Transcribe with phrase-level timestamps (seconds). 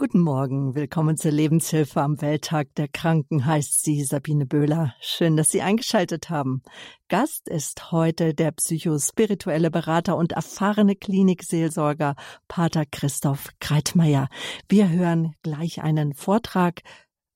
[0.00, 4.94] Guten Morgen, willkommen zur Lebenshilfe am Welttag der Kranken, heißt sie Sabine Böhler.
[5.00, 6.62] Schön, dass Sie eingeschaltet haben.
[7.08, 12.14] Gast ist heute der psychospirituelle Berater und erfahrene Klinikseelsorger
[12.46, 14.28] Pater Christoph Kreitmeier.
[14.68, 16.82] Wir hören gleich einen Vortrag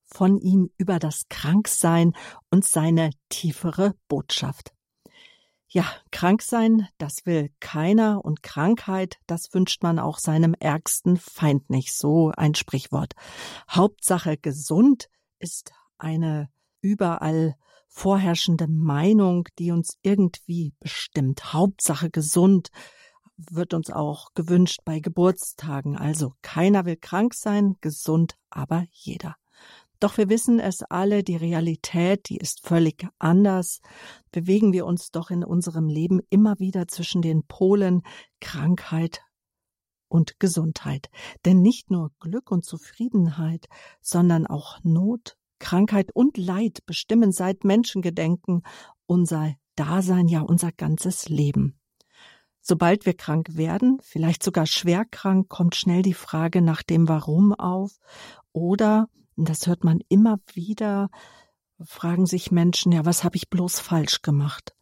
[0.05, 2.13] von ihm über das Kranksein
[2.49, 4.73] und seine tiefere Botschaft.
[5.75, 11.71] Ja, krank sein, das will keiner und Krankheit, das wünscht man auch seinem ärgsten Feind
[11.71, 11.97] nicht.
[11.97, 13.13] So ein Sprichwort.
[13.67, 16.51] Hauptsache gesund ist eine
[16.81, 17.55] überall
[17.87, 21.53] vorherrschende Meinung, die uns irgendwie bestimmt.
[21.53, 22.69] Hauptsache gesund
[23.35, 25.97] wird uns auch gewünscht bei Geburtstagen.
[25.97, 29.37] Also keiner will krank sein, gesund aber jeder.
[30.03, 33.79] Doch wir wissen es alle, die Realität, die ist völlig anders.
[34.33, 38.01] Bewegen wir uns doch in unserem Leben immer wieder zwischen den Polen
[38.41, 39.21] Krankheit
[40.09, 41.09] und Gesundheit.
[41.45, 43.67] Denn nicht nur Glück und Zufriedenheit,
[44.01, 48.63] sondern auch Not, Krankheit und Leid bestimmen seit Menschengedenken
[49.05, 51.79] unser Dasein, ja unser ganzes Leben.
[52.59, 57.53] Sobald wir krank werden, vielleicht sogar schwer krank, kommt schnell die Frage nach dem Warum
[57.53, 57.99] auf
[58.51, 61.09] oder das hört man immer wieder,
[61.81, 64.75] fragen sich Menschen, ja, was habe ich bloß falsch gemacht?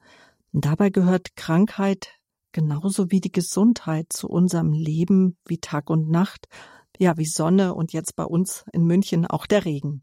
[0.51, 2.09] Und dabei gehört Krankheit
[2.51, 6.47] genauso wie die Gesundheit zu unserem Leben wie Tag und Nacht,
[6.97, 10.01] ja, wie Sonne und jetzt bei uns in München auch der Regen.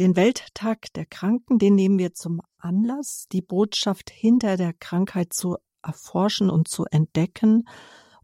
[0.00, 5.56] Den Welttag der Kranken, den nehmen wir zum Anlass, die Botschaft hinter der Krankheit zu
[5.82, 7.68] erforschen und zu entdecken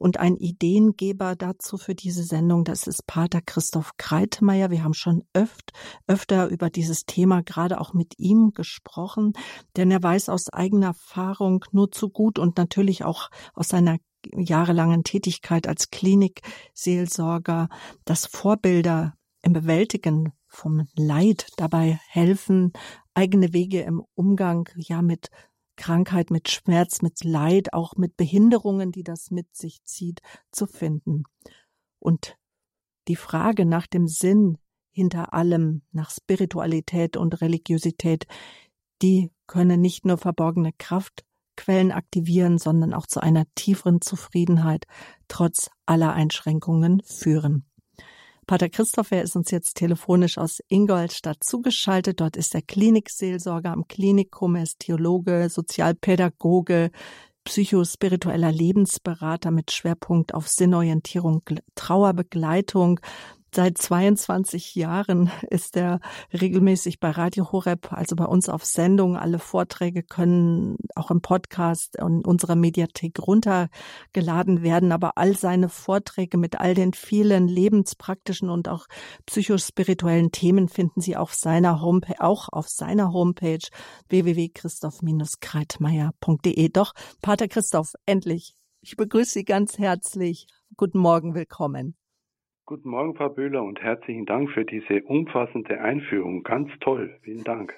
[0.01, 4.71] und ein Ideengeber dazu für diese Sendung, das ist Pater Christoph Kreitmeier.
[4.71, 5.73] Wir haben schon öft,
[6.07, 9.35] öfter über dieses Thema gerade auch mit ihm gesprochen,
[9.77, 13.99] denn er weiß aus eigener Erfahrung nur zu gut und natürlich auch aus seiner
[14.35, 17.69] jahrelangen Tätigkeit als Klinikseelsorger,
[18.07, 22.73] dass Vorbilder im Bewältigen vom Leid dabei helfen,
[23.13, 25.29] eigene Wege im Umgang ja mit
[25.81, 30.21] Krankheit, mit Schmerz, mit Leid, auch mit Behinderungen, die das mit sich zieht,
[30.53, 31.23] zu finden.
[31.99, 32.37] Und
[33.09, 34.59] die Frage nach dem Sinn
[34.91, 38.27] hinter allem, nach Spiritualität und Religiosität,
[39.01, 44.85] die können nicht nur verborgene Kraftquellen aktivieren, sondern auch zu einer tieferen Zufriedenheit
[45.29, 47.70] trotz aller Einschränkungen führen.
[48.51, 52.21] Pater Christopher ist uns jetzt telefonisch aus Ingolstadt zugeschaltet.
[52.21, 56.91] Dort ist er Klinikseelsorger am Klinikum, er ist Theologe, Sozialpädagoge,
[57.45, 61.43] psychospiritueller Lebensberater mit Schwerpunkt auf Sinnorientierung,
[61.77, 62.99] Trauerbegleitung,
[63.53, 65.99] Seit 22 Jahren ist er
[66.33, 69.17] regelmäßig bei Radio Horeb, also bei uns auf Sendung.
[69.17, 74.93] Alle Vorträge können auch im Podcast in unserer Mediathek runtergeladen werden.
[74.93, 78.87] Aber all seine Vorträge mit all den vielen lebenspraktischen und auch
[79.27, 83.67] psychospirituellen Themen finden Sie auf seiner Homepage, auch auf seiner Homepage
[84.11, 86.69] www.christoph-kreitmeier.de.
[86.69, 88.55] Doch, Pater Christoph, endlich.
[88.81, 90.47] Ich begrüße Sie ganz herzlich.
[90.77, 92.00] Guten Morgen, willkommen.
[92.71, 96.45] Guten Morgen, Frau Böhler, und herzlichen Dank für diese umfassende Einführung.
[96.45, 97.19] Ganz toll.
[97.23, 97.75] Vielen Dank.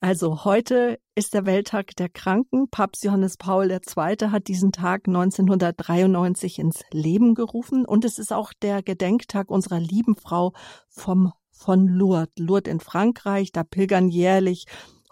[0.00, 2.70] Also heute ist der Welttag der Kranken.
[2.70, 4.30] Papst Johannes Paul II.
[4.30, 10.16] hat diesen Tag 1993 ins Leben gerufen und es ist auch der Gedenktag unserer lieben
[10.16, 10.54] Frau
[10.88, 12.32] vom, von Lourdes.
[12.38, 14.64] Lourdes in Frankreich, da pilgern jährlich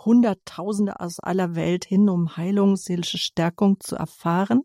[0.02, 4.62] Hunderttausende aus aller Welt hin, um Heilung, seelische Stärkung zu erfahren.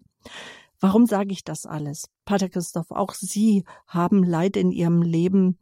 [0.85, 2.11] Warum sage ich das alles?
[2.25, 5.57] Pater Christoph, auch Sie haben Leid in Ihrem Leben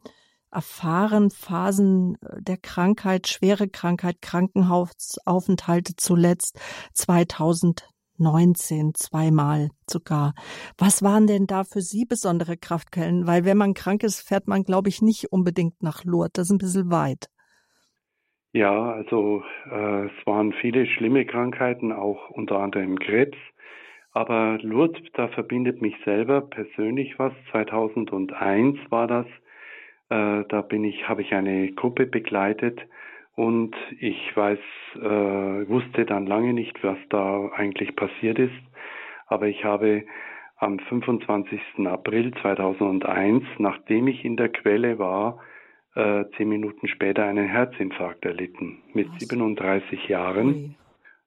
[0.52, 6.60] erfahren, Phasen äh, der Krankheit, schwere Krankheit, Krankenhausaufenthalte zuletzt
[6.92, 10.34] 2019 zweimal sogar.
[10.76, 13.26] Was waren denn da für Sie besondere Kraftquellen?
[13.26, 16.32] Weil wenn man krank ist, fährt man, glaube ich, nicht unbedingt nach Lourdes.
[16.34, 17.30] Das ist ein bisschen weit.
[18.52, 23.38] Ja, also äh, es waren viele schlimme Krankheiten, auch unter anderem Krebs.
[24.14, 27.32] Aber Lourdes, da verbindet mich selber persönlich was.
[27.50, 29.26] 2001 war das.
[30.08, 32.80] Äh, da bin ich, habe ich eine Gruppe begleitet
[33.34, 34.58] und ich weiß,
[34.96, 38.54] äh, wusste dann lange nicht, was da eigentlich passiert ist.
[39.26, 40.04] Aber ich habe
[40.58, 41.60] am 25.
[41.86, 45.40] April 2001, nachdem ich in der Quelle war,
[45.96, 50.76] äh, zehn Minuten später einen Herzinfarkt erlitten mit 37 Jahren.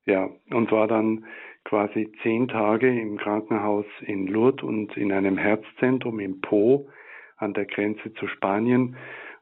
[0.05, 1.25] Ja, und war dann
[1.67, 6.87] quasi zehn Tage im Krankenhaus in Lourdes und in einem Herzzentrum in Po
[7.35, 8.95] an der Grenze zu Spanien.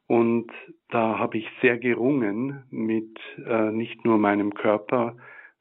[0.08, 0.52] Und
[0.90, 5.16] da habe ich sehr gerungen mit äh, nicht nur meinem Körper,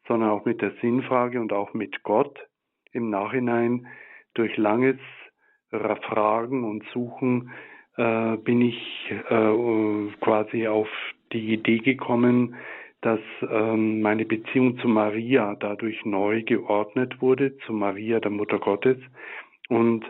[0.09, 2.39] sondern auch mit der Sinnfrage und auch mit Gott
[2.93, 3.87] im Nachhinein
[4.35, 4.99] durch langes
[5.71, 7.51] Fragen und Suchen
[7.97, 10.89] äh, bin ich äh, quasi auf
[11.33, 12.55] die Idee gekommen,
[13.05, 13.21] dass
[13.51, 18.97] ähm, meine Beziehung zu Maria dadurch neu geordnet wurde, zu Maria, der Mutter Gottes.
[19.69, 20.05] Und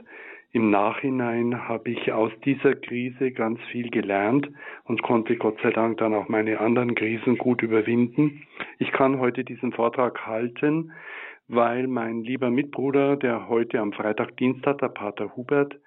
[0.53, 4.49] im Nachhinein habe ich aus dieser Krise ganz viel gelernt
[4.85, 8.45] und konnte Gott sei Dank dann auch meine anderen Krisen gut überwinden.
[8.79, 10.93] Ich kann heute diesen Vortrag halten,
[11.49, 15.81] weil mein lieber Mitbruder, der heute am Freitag Dienst hat, der Pater Hubert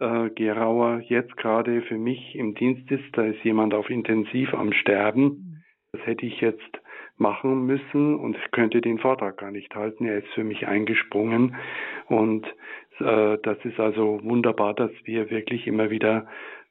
[0.00, 3.16] äh, Gerauer, jetzt gerade für mich im Dienst ist.
[3.16, 5.61] Da ist jemand auf Intensiv am Sterben.
[5.92, 6.80] Das hätte ich jetzt
[7.18, 10.06] machen müssen und könnte den Vortrag gar nicht halten.
[10.06, 11.54] Er ist für mich eingesprungen
[12.08, 12.46] und
[12.98, 16.26] äh, das ist also wunderbar, dass wir wirklich immer wieder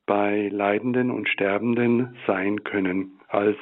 [0.06, 3.20] bei Leidenden und Sterbenden sein können.
[3.28, 3.58] Als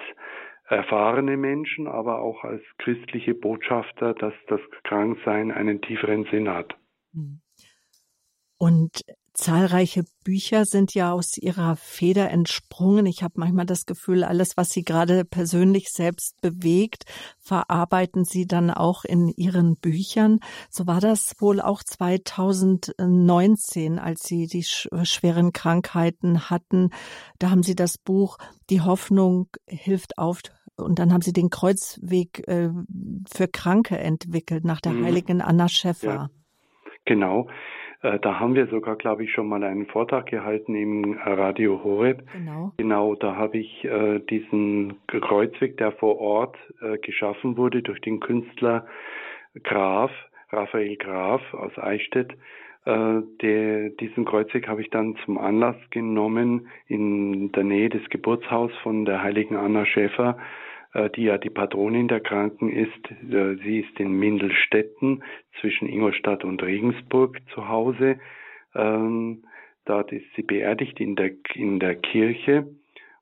[0.66, 6.76] erfahrene Menschen, aber auch als christliche Botschafter, dass das Kranksein einen tieferen Sinn hat.
[8.58, 9.02] Und
[9.40, 13.06] Zahlreiche Bücher sind ja aus ihrer Feder entsprungen.
[13.06, 17.06] Ich habe manchmal das Gefühl, alles, was Sie gerade persönlich selbst bewegt,
[17.40, 20.42] verarbeiten Sie dann auch in Ihren Büchern.
[20.70, 26.90] So war das wohl auch 2019, als Sie die schweren Krankheiten hatten.
[27.40, 28.40] Da haben Sie das Buch
[28.70, 30.42] Die Hoffnung hilft auf
[30.76, 32.72] und dann haben Sie den Kreuzweg äh,
[33.32, 35.06] für Kranke entwickelt nach der mhm.
[35.06, 36.14] heiligen Anna Schäffer.
[36.14, 36.30] Ja,
[37.06, 37.48] genau.
[38.02, 42.24] Äh, da haben wir sogar, glaube ich, schon mal einen Vortrag gehalten im Radio Horeb.
[42.32, 42.74] Genau.
[42.78, 48.20] Genau, da habe ich äh, diesen Kreuzweg, der vor Ort äh, geschaffen wurde durch den
[48.20, 48.86] Künstler
[49.64, 50.12] Graf,
[50.52, 52.34] Raphael Graf aus Eichstätt.
[52.86, 58.76] Äh, der, diesen Kreuzweg habe ich dann zum Anlass genommen, in der Nähe des Geburtshauses
[58.78, 60.69] von der heiligen Anna Schäfer äh,
[61.16, 63.12] die ja die Patronin der Kranken ist.
[63.32, 65.24] Äh, sie ist in Mindelstetten
[65.60, 68.20] zwischen Ingolstadt und Regensburg zu Hause.
[68.76, 69.44] Ähm,
[69.86, 72.68] dort ist sie beerdigt in der, in der Kirche.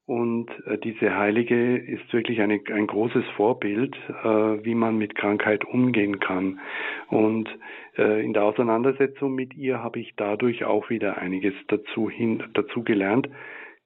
[0.06, 3.94] Und äh, diese Heilige ist wirklich eine, ein großes Vorbild,
[4.24, 6.62] äh, wie man mit Krankheit umgehen kann.
[7.10, 7.50] Und
[7.98, 12.84] äh, in der Auseinandersetzung mit ihr habe ich dadurch auch wieder einiges dazu, hin, dazu
[12.84, 13.28] gelernt.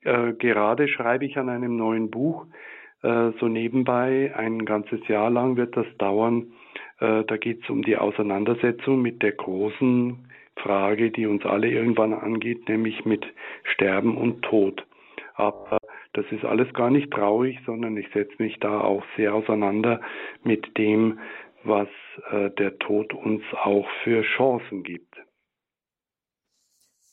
[0.04, 4.33] Äh, gerade schreibe ich an einem neuen Buch, äh, so nebenbei.
[4.36, 6.53] Ein ganzes Jahr lang wird das dauern.
[7.00, 10.27] Äh, da geht es um die Auseinandersetzung mit der großen
[10.57, 13.25] Frage, die uns alle irgendwann angeht, nämlich mit
[13.63, 14.86] Sterben und Tod.
[15.33, 15.80] Aber
[16.13, 20.01] das ist alles gar nicht traurig, sondern ich setze mich da auch sehr auseinander
[20.44, 21.19] mit dem,
[21.63, 21.88] was
[22.31, 25.15] äh, der Tod uns auch für Chancen gibt.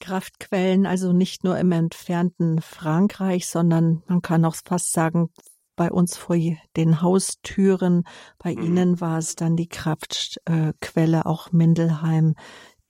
[0.00, 5.30] Kraftquellen, also nicht nur im entfernten Frankreich, sondern man kann auch fast sagen,
[5.78, 6.36] bei uns vor
[6.76, 8.02] den Haustüren.
[8.38, 8.62] Bei mhm.
[8.62, 12.34] Ihnen war es dann die Kraftquelle, auch Mindelheim.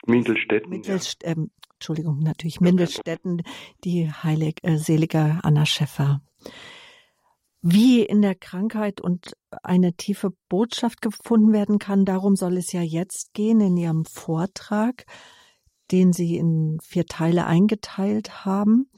[0.07, 0.71] Mindelstetten.
[0.71, 1.31] Mindelst ja.
[1.31, 1.37] äh,
[1.75, 3.43] Entschuldigung, natürlich Mindelstetten,
[3.85, 6.21] die heilig, äh, selige Anna Schäffer.
[7.61, 12.83] Wie in der Krankheit und eine tiefe Botschaft gefunden werden kann, darum soll es ja
[12.83, 15.05] jetzt gehen in Ihrem Vortrag,
[15.93, 18.91] den Sie in vier Teile eingeteilt haben.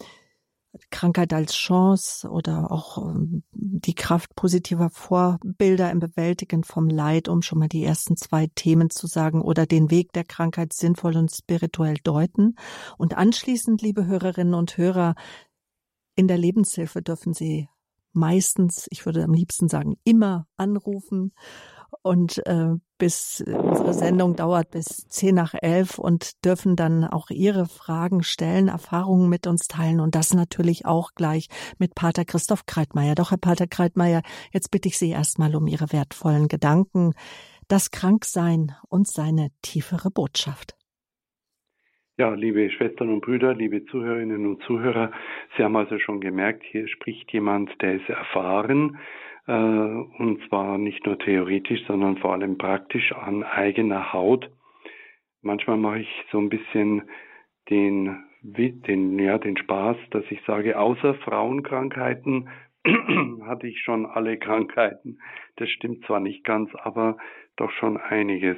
[0.91, 7.43] Krankheit als Chance oder auch ähm, die Kraft positiver Vorbilder im Bewältigen vom Leid, um
[7.43, 11.31] schon mal die ersten zwei Themen zu sagen, oder den Weg der Krankheit sinnvoll und
[11.31, 12.55] spirituell deuten.
[12.99, 15.15] Und anschließend, liebe Hörerinnen und Hörer,
[16.15, 17.69] in der Lebenshilfe dürfen Sie
[18.12, 21.33] meistens, ich würde am liebsten sagen, immer anrufen
[22.03, 27.66] und äh, bis unsere Sendung dauert bis zehn nach elf und dürfen dann auch Ihre
[27.66, 33.16] Fragen stellen, Erfahrungen mit uns teilen und das natürlich auch gleich mit Pater Christoph Kreitmeier.
[33.16, 37.14] Doch, Herr Pater Kreitmeier, jetzt bitte ich Sie erstmal um Ihre wertvollen Gedanken,
[37.69, 40.76] das Kranksein und seine tiefere Botschaft.
[42.19, 45.11] Ja, liebe Schwestern und Brüder, liebe Zuhörerinnen und Zuhörer,
[45.57, 51.04] Sie haben also schon gemerkt, hier spricht jemand, der ist erfahren, äh, und zwar nicht
[51.07, 54.50] nur theoretisch, sondern vor allem praktisch an eigener Haut.
[55.42, 57.02] Manchmal mache ich so ein bisschen
[57.71, 62.49] den, den, ja, den Spaß, dass ich sage, außer Frauenkrankheiten
[63.47, 65.19] hatte ich schon alle Krankheiten.
[65.57, 67.16] Das stimmt zwar nicht ganz, aber
[67.57, 68.57] doch schon einiges.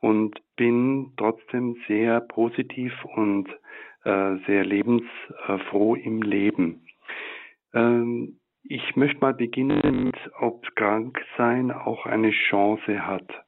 [0.00, 3.48] Und bin trotzdem sehr positiv und
[4.04, 6.86] äh, sehr lebensfroh im Leben.
[7.72, 13.44] Ähm, ich möchte mal beginnen mit, ob Kranksein auch eine Chance hat.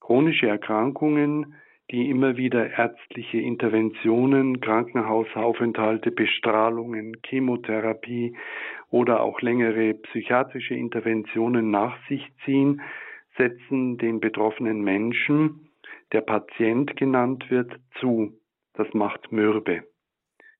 [0.00, 1.54] Chronische Erkrankungen,
[1.90, 8.34] die immer wieder ärztliche Interventionen, Krankenhausaufenthalte, Bestrahlungen, Chemotherapie
[8.90, 12.80] oder auch längere psychiatrische Interventionen nach sich ziehen,
[13.36, 15.68] setzen den betroffenen Menschen,
[16.12, 18.32] der Patient genannt wird, zu.
[18.74, 19.82] Das macht mürbe.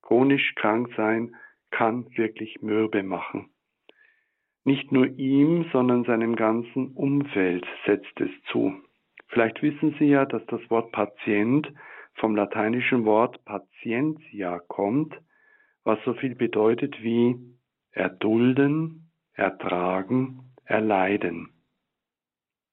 [0.02, 1.34] Chronisch krank sein
[1.70, 3.48] kann wirklich mürbe machen.
[4.64, 8.72] Nicht nur ihm, sondern seinem ganzen Umfeld setzt es zu.
[9.28, 11.72] Vielleicht wissen Sie ja, dass das Wort Patient
[12.14, 15.14] vom lateinischen Wort patientia kommt,
[15.84, 17.36] was so viel bedeutet wie
[17.90, 21.48] erdulden, ertragen, erleiden.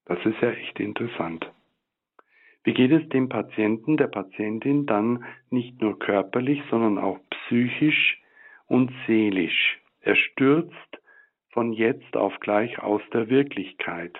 [0.06, 1.52] Das ist ja echt interessant.
[2.64, 8.22] Wie geht es dem Patienten, der Patientin dann nicht nur körperlich, sondern auch psychisch
[8.68, 9.80] und seelisch?
[10.02, 10.99] Er stürzt
[11.52, 14.18] von jetzt auf gleich aus der Wirklichkeit.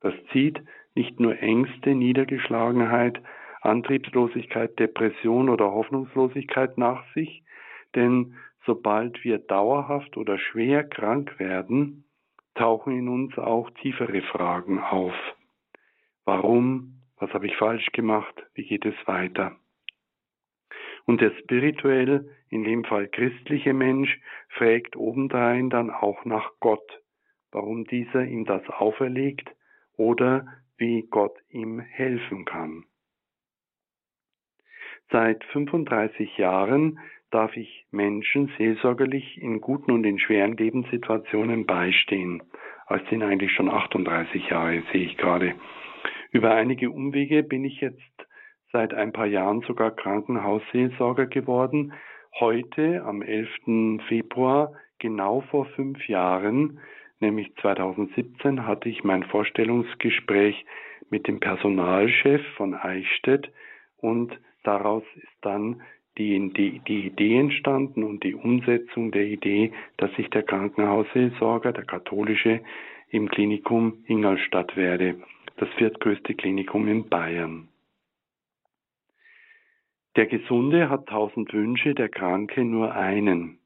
[0.00, 0.60] Das zieht
[0.94, 3.20] nicht nur Ängste, Niedergeschlagenheit,
[3.60, 7.42] Antriebslosigkeit, Depression oder Hoffnungslosigkeit nach sich,
[7.94, 8.34] denn
[8.66, 12.04] sobald wir dauerhaft oder schwer krank werden,
[12.54, 15.14] tauchen in uns auch tiefere Fragen auf.
[16.24, 17.02] Warum?
[17.16, 18.34] Was habe ich falsch gemacht?
[18.54, 19.56] Wie geht es weiter?
[21.08, 27.02] Und der spirituell, in dem Fall christliche Mensch, fragt obendrein dann auch nach Gott,
[27.50, 29.50] warum dieser ihm das auferlegt
[29.96, 30.46] oder
[30.76, 32.84] wie Gott ihm helfen kann.
[35.10, 36.98] Seit 35 Jahren
[37.30, 42.42] darf ich Menschen seelsorgerlich in guten und in schweren Lebenssituationen beistehen.
[42.90, 45.54] Es sind eigentlich schon 38 Jahre, sehe ich gerade.
[46.32, 48.27] Über einige Umwege bin ich jetzt
[48.72, 51.92] seit ein paar Jahren sogar Krankenhausseelsorger geworden.
[52.38, 54.02] Heute, am 11.
[54.08, 56.80] Februar, genau vor fünf Jahren,
[57.20, 60.64] nämlich 2017, hatte ich mein Vorstellungsgespräch
[61.10, 63.50] mit dem Personalchef von Eichstätt
[63.96, 65.82] und daraus ist dann
[66.18, 71.84] die, die, die Idee entstanden und die Umsetzung der Idee, dass ich der Krankenhausseelsorger, der
[71.84, 72.60] katholische,
[73.10, 75.16] im Klinikum Ingolstadt werde,
[75.56, 77.68] das viertgrößte Klinikum in Bayern.
[80.18, 83.60] Der Gesunde hat tausend Wünsche, der Kranke nur einen.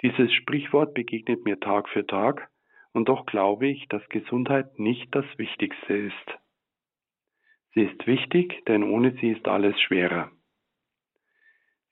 [0.00, 2.48] Dieses Sprichwort begegnet mir Tag für Tag,
[2.94, 6.38] und doch glaube ich, dass Gesundheit nicht das Wichtigste ist.
[7.74, 10.30] Sie ist wichtig, denn ohne sie ist alles schwerer.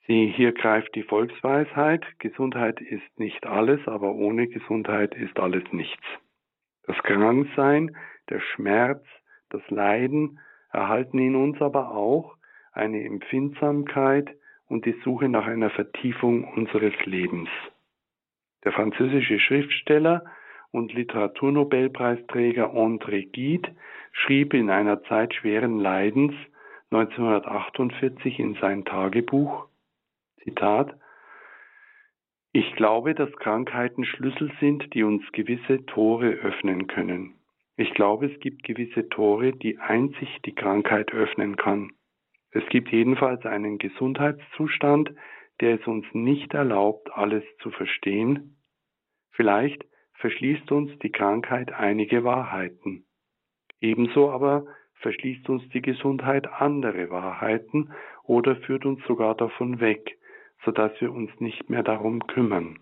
[0.07, 6.07] Sie, hier greift die Volksweisheit, Gesundheit ist nicht alles, aber ohne Gesundheit ist alles nichts.
[6.85, 7.95] Das Kranksein,
[8.31, 9.05] der Schmerz,
[9.51, 10.41] das Leiden
[10.73, 12.40] erhalten in uns aber auch
[12.73, 14.29] eine Empfindsamkeit
[14.69, 17.49] und die Suche nach einer Vertiefung unseres Lebens.
[18.65, 20.25] Der französische Schriftsteller
[20.71, 23.75] und Literaturnobelpreisträger André Gide
[24.13, 26.35] schrieb in einer Zeit schweren Leidens
[26.93, 29.67] 1948 in sein Tagebuch,
[30.43, 30.95] Zitat,
[32.53, 37.35] ich glaube, dass Krankheiten Schlüssel sind, die uns gewisse Tore öffnen können.
[37.77, 41.93] Ich glaube, es gibt gewisse Tore, die einzig die Krankheit öffnen kann.
[42.53, 45.13] Es gibt jedenfalls einen Gesundheitszustand,
[45.61, 48.57] der es uns nicht erlaubt, alles zu verstehen.
[49.31, 53.07] Vielleicht verschließt uns die Krankheit einige Wahrheiten.
[53.81, 54.67] Ebenso aber
[54.97, 57.93] verschließt uns die Gesundheit andere Wahrheiten
[58.25, 60.19] oder führt uns sogar davon weg,
[60.65, 62.81] so dass wir uns nicht mehr darum kümmern.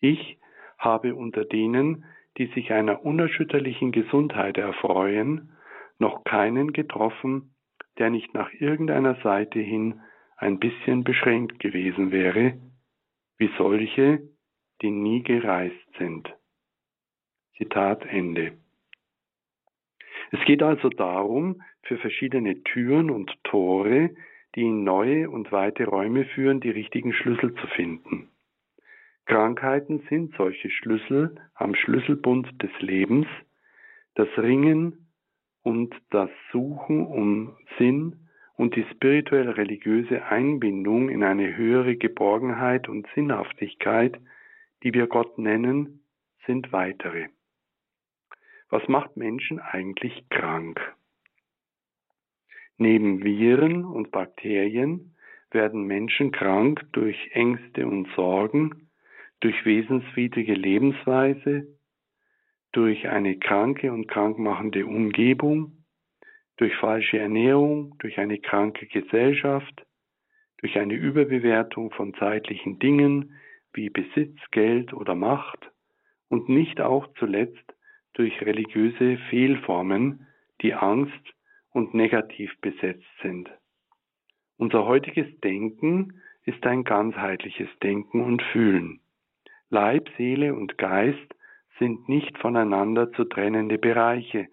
[0.00, 0.38] Ich
[0.78, 2.04] habe unter denen,
[2.38, 5.52] die sich einer unerschütterlichen Gesundheit erfreuen,
[5.98, 7.54] noch keinen getroffen,
[7.98, 10.00] der nicht nach irgendeiner Seite hin
[10.36, 12.58] ein bisschen beschränkt gewesen wäre,
[13.38, 14.22] wie solche,
[14.82, 16.32] die nie gereist sind.
[17.56, 18.52] Zitat Ende.
[20.30, 24.10] Es geht also darum, für verschiedene Türen und Tore,
[24.54, 28.28] die in neue und weite Räume führen, die richtigen Schlüssel zu finden.
[29.26, 33.26] Krankheiten sind solche Schlüssel am Schlüsselbund des Lebens,
[34.14, 35.07] das Ringen
[35.62, 44.18] und das Suchen um Sinn und die spirituell-religiöse Einbindung in eine höhere Geborgenheit und Sinnhaftigkeit,
[44.82, 46.00] die wir Gott nennen,
[46.46, 47.28] sind weitere.
[48.70, 50.80] Was macht Menschen eigentlich krank?
[52.76, 55.14] Neben Viren und Bakterien
[55.50, 58.88] werden Menschen krank durch Ängste und Sorgen,
[59.40, 61.77] durch wesenswidrige Lebensweise,
[62.72, 65.84] durch eine kranke und krankmachende Umgebung,
[66.56, 69.86] durch falsche Ernährung, durch eine kranke Gesellschaft,
[70.58, 73.34] durch eine Überbewertung von zeitlichen Dingen
[73.72, 75.70] wie Besitz, Geld oder Macht
[76.28, 77.74] und nicht auch zuletzt
[78.14, 80.26] durch religiöse Fehlformen,
[80.60, 81.12] die Angst
[81.70, 83.48] und negativ besetzt sind.
[84.56, 89.00] Unser heutiges Denken ist ein ganzheitliches Denken und Fühlen.
[89.70, 91.34] Leib, Seele und Geist
[91.78, 94.48] sind nicht voneinander zu trennende Bereiche,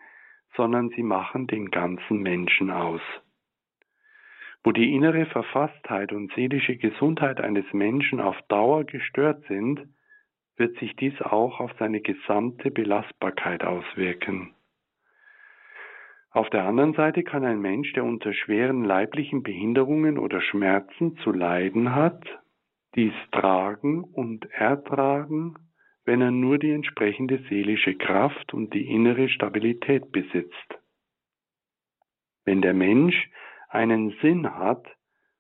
[0.56, 3.02] sondern sie machen den ganzen Menschen aus.
[4.64, 9.88] Wo die innere Verfasstheit und seelische Gesundheit eines Menschen auf Dauer gestört sind,
[10.58, 14.56] wird sich dies auch auf seine gesamte Belastbarkeit auswirken.
[16.32, 21.32] Auf der anderen Seite kann ein Mensch, der unter schweren leiblichen Behinderungen oder Schmerzen zu
[21.32, 22.26] leiden hat,
[22.96, 25.56] dies tragen und ertragen,
[26.06, 30.80] wenn er nur die entsprechende seelische Kraft und die innere Stabilität besitzt.
[32.46, 33.30] Wenn der Mensch
[33.70, 34.86] einen Sinn hat,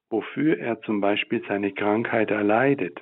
[0.09, 2.99] wofür er zum Beispiel seine Krankheit erleidet,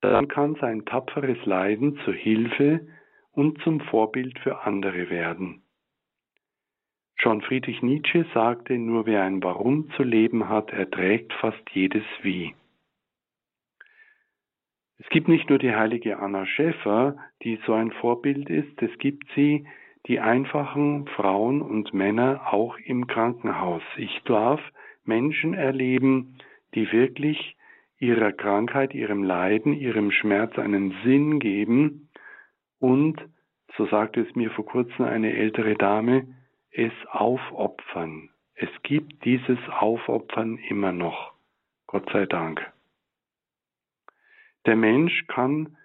[0.00, 2.86] dann kann sein tapferes Leiden zur Hilfe
[3.32, 5.62] und zum Vorbild für andere werden.
[7.16, 12.54] Schon Friedrich Nietzsche sagte, nur wer ein Warum zu leben hat, erträgt fast jedes Wie.
[14.98, 19.24] Es gibt nicht nur die heilige Anna Schäfer, die so ein Vorbild ist, es gibt
[19.34, 19.66] sie,
[20.06, 23.82] die einfachen Frauen und Männer auch im Krankenhaus.
[23.96, 24.60] Ich darf
[25.04, 26.38] Menschen erleben,
[26.74, 27.56] die wirklich
[27.98, 32.10] ihrer Krankheit, ihrem Leiden, ihrem Schmerz einen Sinn geben
[32.78, 33.20] und,
[33.76, 36.26] so sagte es mir vor kurzem eine ältere Dame,
[36.70, 38.30] es aufopfern.
[38.54, 41.32] Es gibt dieses Aufopfern immer noch.
[41.86, 42.73] Gott sei Dank.
[44.66, 45.76] Der Mensch kann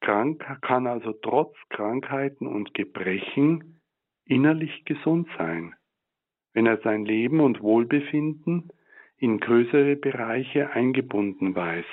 [0.00, 3.80] krank, kann also trotz Krankheiten und Gebrechen
[4.24, 5.74] innerlich gesund sein,
[6.52, 8.70] wenn er sein Leben und Wohlbefinden
[9.16, 11.86] in größere Bereiche eingebunden weiß.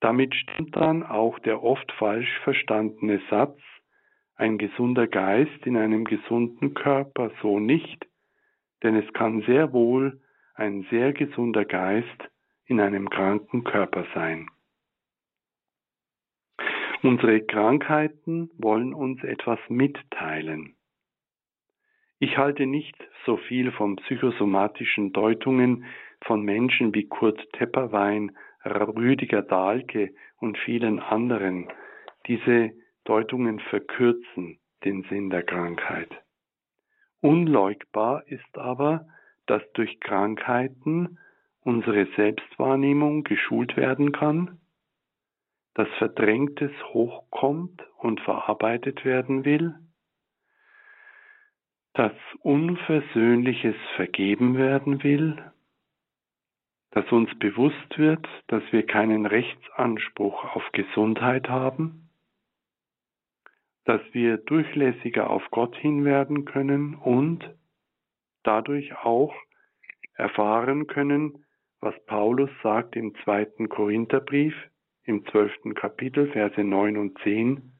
[0.00, 3.58] Damit stimmt dann auch der oft falsch verstandene Satz,
[4.34, 8.06] ein gesunder Geist in einem gesunden Körper so nicht,
[8.82, 10.20] denn es kann sehr wohl
[10.54, 12.28] ein sehr gesunder Geist
[12.66, 14.48] in einem kranken Körper sein.
[17.02, 20.74] Unsere Krankheiten wollen uns etwas mitteilen.
[22.18, 25.84] Ich halte nicht so viel von psychosomatischen Deutungen
[26.22, 28.34] von Menschen wie Kurt Tepperwein,
[28.64, 31.68] Rüdiger Dahlke und vielen anderen.
[32.26, 32.72] Diese
[33.04, 36.08] Deutungen verkürzen den Sinn der Krankheit.
[37.20, 39.06] Unleugbar ist aber,
[39.46, 41.18] dass durch Krankheiten
[41.60, 44.58] unsere Selbstwahrnehmung geschult werden kann,
[45.76, 49.74] dass Verdrängtes hochkommt und verarbeitet werden will,
[51.92, 55.52] dass Unversöhnliches vergeben werden will,
[56.92, 62.08] dass uns bewusst wird, dass wir keinen Rechtsanspruch auf Gesundheit haben,
[63.84, 67.54] dass wir durchlässiger auf Gott hin werden können und
[68.44, 69.34] dadurch auch
[70.14, 71.44] erfahren können,
[71.80, 74.54] was Paulus sagt im zweiten Korintherbrief,
[75.06, 77.72] im zwölften Kapitel, Verse neun und zehn.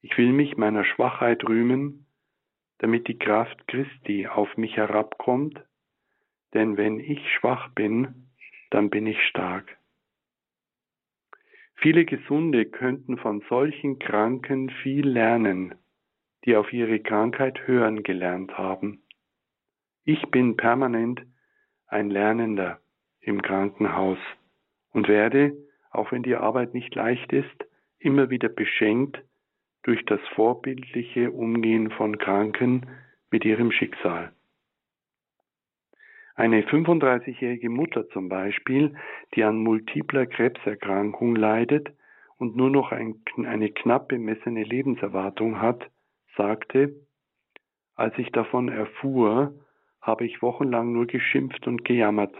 [0.00, 2.06] Ich will mich meiner Schwachheit rühmen,
[2.78, 5.62] damit die Kraft Christi auf mich herabkommt,
[6.54, 8.30] denn wenn ich schwach bin,
[8.70, 9.76] dann bin ich stark.
[11.74, 15.74] Viele Gesunde könnten von solchen Kranken viel lernen,
[16.44, 19.02] die auf ihre Krankheit hören gelernt haben.
[20.04, 21.22] Ich bin permanent
[21.86, 22.80] ein Lernender
[23.20, 24.18] im Krankenhaus
[24.92, 25.56] und werde,
[25.90, 27.66] auch wenn die Arbeit nicht leicht ist,
[27.98, 29.22] immer wieder beschenkt
[29.82, 32.86] durch das vorbildliche Umgehen von Kranken
[33.30, 34.32] mit ihrem Schicksal.
[36.34, 38.94] Eine 35-jährige Mutter zum Beispiel,
[39.34, 41.90] die an multipler Krebserkrankung leidet
[42.38, 45.90] und nur noch ein, eine knapp bemessene Lebenserwartung hat,
[46.36, 46.94] sagte,
[47.94, 49.54] als ich davon erfuhr,
[50.00, 52.34] habe ich wochenlang nur geschimpft und gejammert.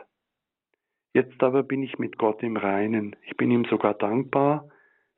[1.13, 3.17] Jetzt aber bin ich mit Gott im Reinen.
[3.23, 4.69] Ich bin ihm sogar dankbar,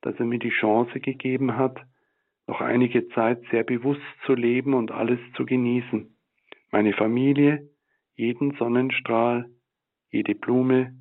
[0.00, 1.78] dass er mir die Chance gegeben hat,
[2.46, 6.16] noch einige Zeit sehr bewusst zu leben und alles zu genießen.
[6.70, 7.68] Meine Familie,
[8.14, 9.50] jeden Sonnenstrahl,
[10.11, 10.94] jede Blume,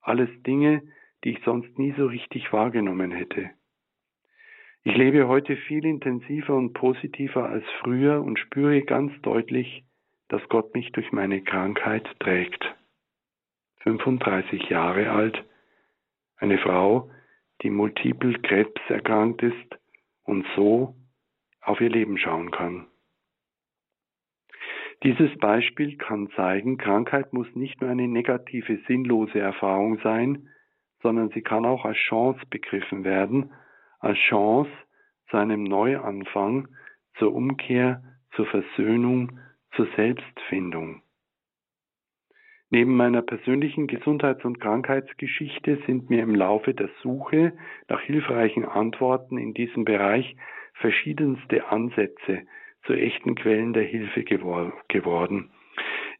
[0.00, 0.82] alles Dinge,
[1.24, 3.50] die ich sonst nie so richtig wahrgenommen hätte.
[4.82, 9.84] Ich lebe heute viel intensiver und positiver als früher und spüre ganz deutlich,
[10.28, 12.74] dass Gott mich durch meine Krankheit trägt.
[13.84, 15.44] 35 Jahre alt,
[16.36, 17.10] eine Frau,
[17.62, 19.78] die multiple Krebs erkrankt ist
[20.24, 20.96] und so
[21.60, 22.86] auf ihr Leben schauen kann.
[25.02, 30.48] Dieses Beispiel kann zeigen, Krankheit muss nicht nur eine negative, sinnlose Erfahrung sein,
[31.02, 33.52] sondern sie kann auch als Chance begriffen werden,
[33.98, 34.70] als Chance
[35.28, 36.68] zu einem Neuanfang,
[37.18, 38.02] zur Umkehr,
[38.36, 39.40] zur Versöhnung,
[39.74, 41.01] zur Selbstfindung.
[42.74, 47.52] Neben meiner persönlichen Gesundheits- und Krankheitsgeschichte sind mir im Laufe der Suche
[47.86, 50.34] nach hilfreichen Antworten in diesem Bereich
[50.72, 52.46] verschiedenste Ansätze
[52.86, 55.50] zu echten Quellen der Hilfe gewor geworden.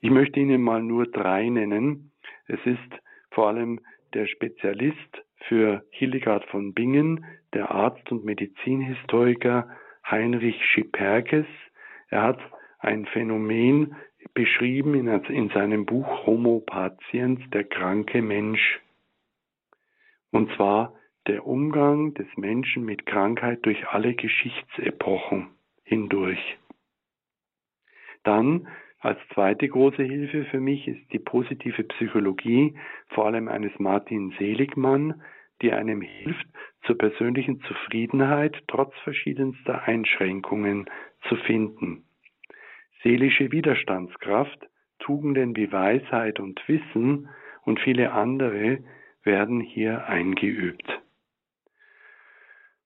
[0.03, 2.13] Ich möchte Ihnen mal nur drei nennen.
[2.47, 3.81] Es ist vor allem
[4.13, 9.71] der Spezialist für Hildegard von Bingen, der Arzt und Medizinhistoriker
[10.05, 11.47] Heinrich Schipperkes.
[12.11, 12.41] Er hat
[12.79, 13.97] ein Phänomen
[14.35, 18.81] beschrieben in, in seinem Buch Homo Patiens, der kranke Mensch.
[20.31, 20.95] Und zwar
[21.27, 25.51] der Umgang des Menschen mit Krankheit durch alle Geschichtsepochen
[25.85, 26.59] hindurch.
[28.25, 28.69] Dann
[28.99, 32.77] als zweite große Hilfe für mich ist die positive Psychologie,
[33.09, 35.23] vor allem eines Martin Seligmann,
[35.61, 36.47] die einem hilft,
[36.87, 40.89] zur persönlichen Zufriedenheit trotz verschiedenster Einschränkungen
[41.29, 42.05] zu finden.
[43.03, 47.29] Seelische Widerstandskraft, Tugenden wie Weisheit und Wissen
[47.65, 48.79] und viele andere
[49.25, 51.03] werden hier eingeübt.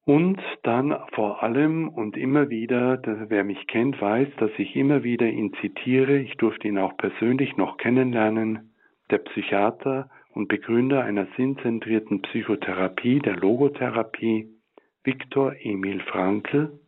[0.05, 5.27] Und dann vor allem und immer wieder, wer mich kennt, weiß, dass ich immer wieder
[5.27, 8.73] ihn zitiere, ich durfte ihn auch persönlich noch kennenlernen,
[9.11, 14.49] der Psychiater und Begründer einer sinnzentrierten Psychotherapie, der Logotherapie,
[15.03, 16.79] Viktor Emil Frankl.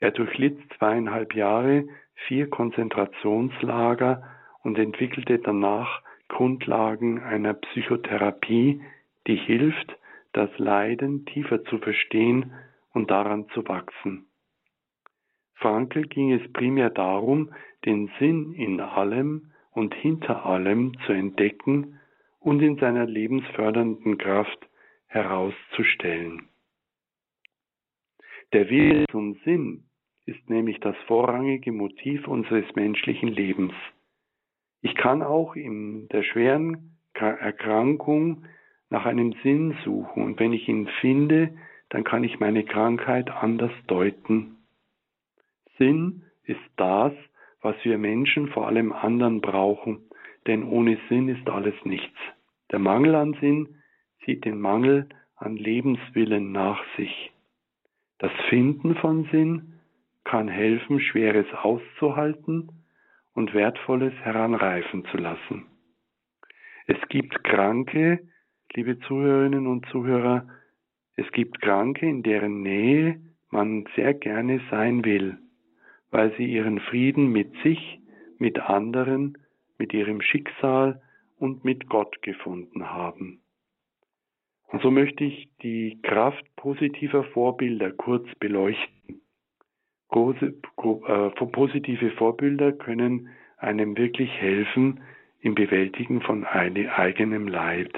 [0.00, 1.84] Er durchlitt zweieinhalb Jahre
[2.26, 4.22] vier Konzentrationslager
[4.62, 8.80] und entwickelte danach Grundlagen einer Psychotherapie,
[9.26, 9.96] die hilft,
[10.32, 12.52] das Leiden tiefer zu verstehen
[12.92, 14.26] und daran zu wachsen.
[15.54, 17.52] Frankl ging es primär darum,
[17.84, 22.00] den Sinn in allem und hinter allem zu entdecken
[22.40, 24.58] und in seiner lebensfördernden Kraft
[25.06, 26.48] herauszustellen.
[28.52, 29.84] Der Wille zum Sinn
[30.32, 33.74] ist nämlich das vorrangige Motiv unseres menschlichen Lebens.
[34.80, 38.44] Ich kann auch in der schweren Erkrankung
[38.88, 41.54] nach einem Sinn suchen und wenn ich ihn finde,
[41.90, 44.56] dann kann ich meine Krankheit anders deuten.
[45.78, 47.12] Sinn ist das,
[47.60, 50.00] was wir Menschen vor allem anderen brauchen,
[50.46, 52.18] denn ohne Sinn ist alles nichts.
[52.70, 53.76] Der Mangel an Sinn
[54.24, 57.32] zieht den Mangel an Lebenswillen nach sich.
[58.18, 59.71] Das Finden von Sinn
[60.24, 62.70] kann helfen, Schweres auszuhalten
[63.34, 65.66] und Wertvolles heranreifen zu lassen.
[66.86, 68.20] Es gibt Kranke,
[68.74, 70.46] liebe Zuhörerinnen und Zuhörer,
[71.16, 75.38] es gibt Kranke, in deren Nähe man sehr gerne sein will,
[76.10, 78.00] weil sie ihren Frieden mit sich,
[78.38, 79.38] mit anderen,
[79.78, 81.02] mit ihrem Schicksal
[81.38, 83.40] und mit Gott gefunden haben.
[84.68, 89.21] Und so möchte ich die Kraft positiver Vorbilder kurz beleuchten.
[90.12, 95.00] Große, äh, positive Vorbilder können einem wirklich helfen
[95.40, 97.92] im Bewältigen von eigenem Leid.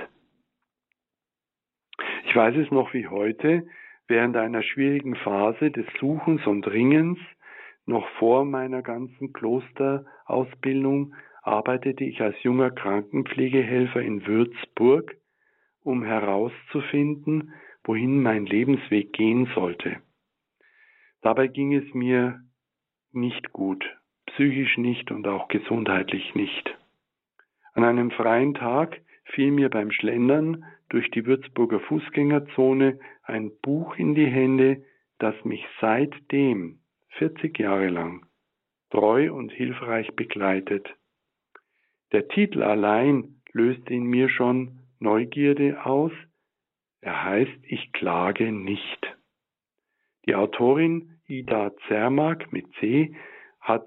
[2.26, 3.66] Ich weiß es noch wie heute,
[4.06, 7.18] während einer schwierigen Phase des Suchens und Ringens,
[7.84, 15.16] noch vor meiner ganzen Klosterausbildung, arbeitete ich als junger Krankenpflegehelfer in Würzburg,
[15.82, 19.96] um herauszufinden, wohin mein Lebensweg gehen sollte.
[21.24, 22.38] Dabei ging es mir
[23.12, 23.82] nicht gut,
[24.26, 26.76] psychisch nicht und auch gesundheitlich nicht.
[27.72, 34.14] An einem freien Tag fiel mir beim Schlendern durch die Würzburger Fußgängerzone ein Buch in
[34.14, 34.84] die Hände,
[35.18, 36.80] das mich seitdem
[37.16, 38.26] 40 Jahre lang
[38.90, 40.86] treu und hilfreich begleitet.
[42.12, 46.12] Der Titel allein löst in mir schon Neugierde aus.
[47.00, 49.16] Er heißt Ich klage nicht.
[50.26, 53.14] Die Autorin Ida Zermak mit C
[53.60, 53.86] hat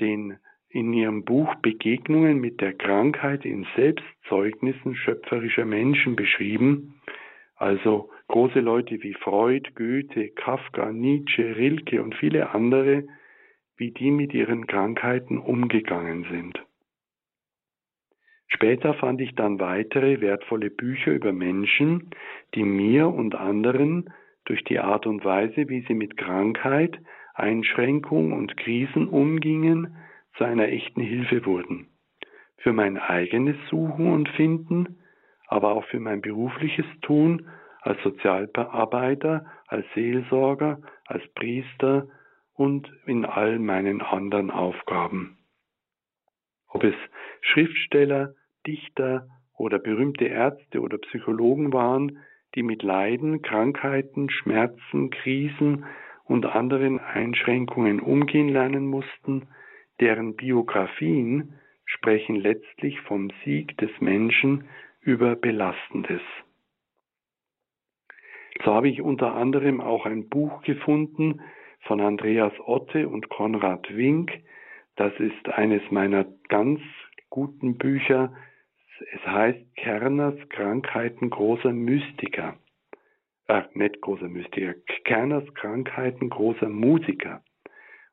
[0.00, 0.38] den
[0.68, 7.00] in ihrem Buch Begegnungen mit der Krankheit in Selbstzeugnissen schöpferischer Menschen beschrieben,
[7.56, 13.06] also große Leute wie Freud, Goethe, Kafka, Nietzsche, Rilke und viele andere,
[13.76, 16.64] wie die mit ihren Krankheiten umgegangen sind.
[18.46, 22.10] Später fand ich dann weitere wertvolle Bücher über Menschen,
[22.54, 24.12] die mir und anderen
[24.44, 26.98] durch die Art und Weise, wie sie mit Krankheit,
[27.34, 29.96] Einschränkung und Krisen umgingen,
[30.36, 31.88] zu einer echten Hilfe wurden.
[32.58, 34.98] Für mein eigenes Suchen und Finden,
[35.48, 37.48] aber auch für mein berufliches Tun
[37.80, 42.08] als Sozialarbeiter, als Seelsorger, als Priester
[42.54, 45.38] und in all meinen anderen Aufgaben.
[46.68, 46.94] Ob es
[47.40, 48.34] Schriftsteller,
[48.66, 49.26] Dichter
[49.56, 52.18] oder berühmte Ärzte oder Psychologen waren,
[52.54, 55.84] die mit Leiden, Krankheiten, Schmerzen, Krisen
[56.24, 59.48] und anderen Einschränkungen umgehen lernen mussten,
[60.00, 64.64] deren Biografien sprechen letztlich vom Sieg des Menschen
[65.00, 66.22] über Belastendes.
[68.64, 71.40] So habe ich unter anderem auch ein Buch gefunden
[71.82, 74.32] von Andreas Otte und Konrad Wink,
[74.96, 76.80] Das ist eines meiner ganz
[77.30, 78.34] guten Bücher.
[79.00, 82.56] Es heißt Kerners Krankheiten großer Mystiker.
[83.48, 84.74] Äh, nicht großer Mystiker.
[85.04, 87.42] Kerners Krankheiten großer Musiker.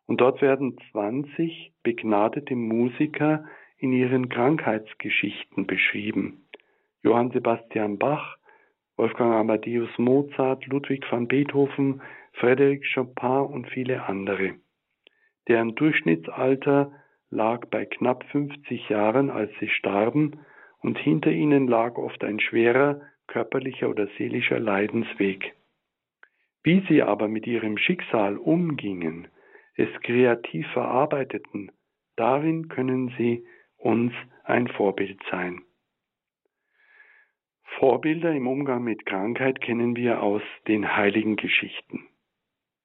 [0.05, 3.45] Und dort werden 20 begnadete Musiker
[3.77, 6.47] in ihren Krankheitsgeschichten beschrieben.
[7.03, 8.37] Johann Sebastian Bach,
[8.95, 12.01] Wolfgang Amadeus Mozart, Ludwig van Beethoven,
[12.39, 14.55] Frédéric Chopin und viele andere.
[15.47, 16.91] Deren Durchschnittsalter
[17.29, 20.39] lag bei knapp 50 Jahren, als sie starben,
[20.87, 25.53] und hinter ihnen lag oft ein schwerer körperlicher oder seelischer Leidensweg.
[26.63, 29.27] Wie sie aber mit ihrem Schicksal umgingen,
[29.75, 31.73] es kreativ verarbeiteten,
[32.15, 33.43] darin können sie
[33.75, 34.13] uns
[34.45, 35.61] ein Vorbild sein.
[37.79, 42.07] Vorbilder im Umgang mit Krankheit kennen wir aus den heiligen Geschichten.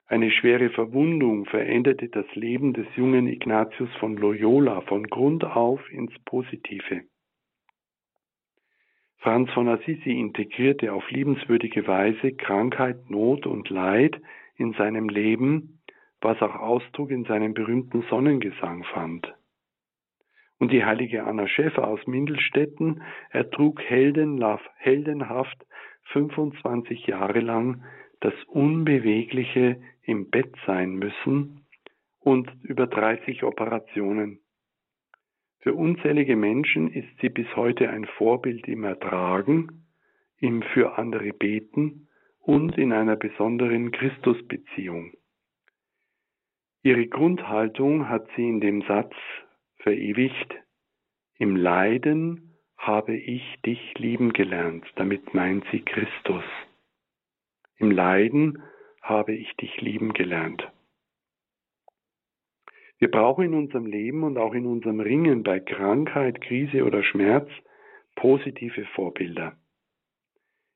[0.07, 6.13] Eine schwere Verwundung veränderte das Leben des jungen Ignatius von Loyola von Grund auf ins
[6.25, 7.05] Positive.
[9.23, 14.21] Franz von Assisi integrierte auf liebenswürdige Weise Krankheit, Not und Leid
[14.57, 15.79] in seinem Leben,
[16.21, 19.33] was auch Ausdruck in seinem berühmten Sonnengesang fand.
[20.59, 25.67] Und die heilige Anna Schäfer aus Mindelstetten ertrug heldenhaft
[26.13, 27.85] 25 Jahre lang
[28.19, 31.65] das unbewegliche im Bett sein müssen
[32.19, 34.42] und über 30 Operationen.
[35.63, 39.87] Für unzählige Menschen ist sie bis heute ein Vorbild im Ertragen,
[40.39, 42.09] im für andere beten
[42.41, 45.13] und in einer besonderen Christusbeziehung.
[46.83, 49.15] Ihre Grundhaltung hat sie in dem Satz
[49.77, 50.53] verewigt,
[51.39, 56.45] im Leiden habe ich dich lieben gelernt, damit meint sie Christus.
[57.79, 58.63] Im Leiden
[59.01, 60.69] habe ich dich lieben gelernt.
[63.03, 67.49] Wir brauchen in unserem Leben und auch in unserem Ringen bei Krankheit, Krise oder Schmerz
[68.15, 69.55] positive Vorbilder.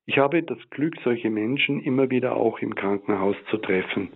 [0.06, 4.10] Ich habe das Glück, solche Menschen immer wieder auch im Krankenhaus zu treffen,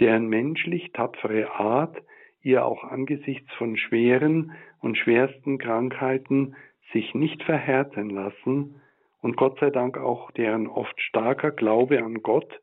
[0.00, 1.96] deren menschlich tapfere Art
[2.42, 6.56] ihr auch angesichts von schweren und schwersten Krankheiten
[6.92, 8.80] sich nicht verhärten lassen
[9.20, 12.60] und Gott sei Dank auch deren oft starker Glaube an Gott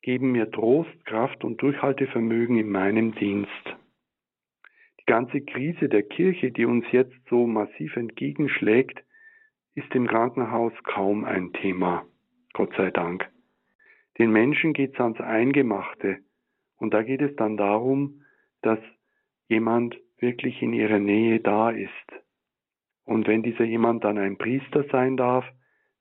[0.00, 3.76] geben mir Trost, Kraft und Durchhaltevermögen in meinem Dienst.
[5.00, 9.02] Die ganze Krise der Kirche, die uns jetzt so massiv entgegenschlägt,
[9.74, 12.04] ist im Krankenhaus kaum ein Thema,
[12.52, 13.28] Gott sei Dank.
[14.18, 16.18] Den Menschen geht es ans Eingemachte
[16.76, 18.22] und da geht es dann darum,
[18.62, 18.78] dass
[19.48, 21.90] jemand wirklich in ihrer Nähe da ist.
[23.04, 25.44] Und wenn dieser jemand dann ein Priester sein darf,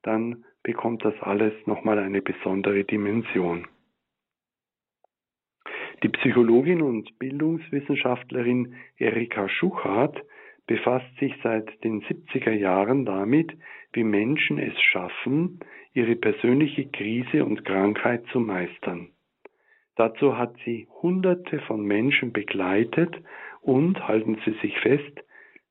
[0.04, 3.68] dann bekommt das alles nochmal eine besondere Dimension.
[6.02, 10.18] Die Psychologin und Bildungswissenschaftlerin Erika Schuchardt
[10.66, 13.52] befasst sich seit den 70er Jahren damit,
[13.92, 15.60] wie Menschen es schaffen,
[15.94, 19.10] ihre persönliche Krise und Krankheit zu meistern.
[19.96, 23.14] Dazu hat sie Hunderte von Menschen begleitet
[23.62, 25.20] und, halten Sie sich fest,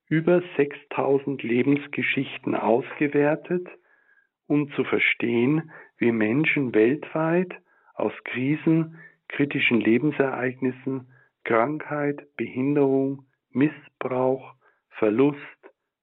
[0.08, 3.66] über 6000 Lebensgeschichten ausgewertet,
[4.46, 7.54] um zu verstehen, wie Menschen weltweit
[7.94, 11.08] aus Krisen kritischen Lebensereignissen,
[11.44, 14.54] Krankheit, Behinderung, Missbrauch,
[14.90, 15.38] Verlust,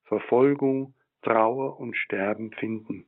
[0.05, 3.05] Verfolgung, Trauer und Sterben finden.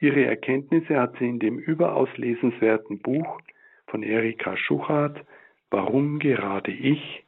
[0.00, 3.40] Ihre Erkenntnisse hat sie in dem überaus lesenswerten Buch
[3.86, 5.24] von Erika Schuchardt
[5.72, 7.24] Warum gerade ich?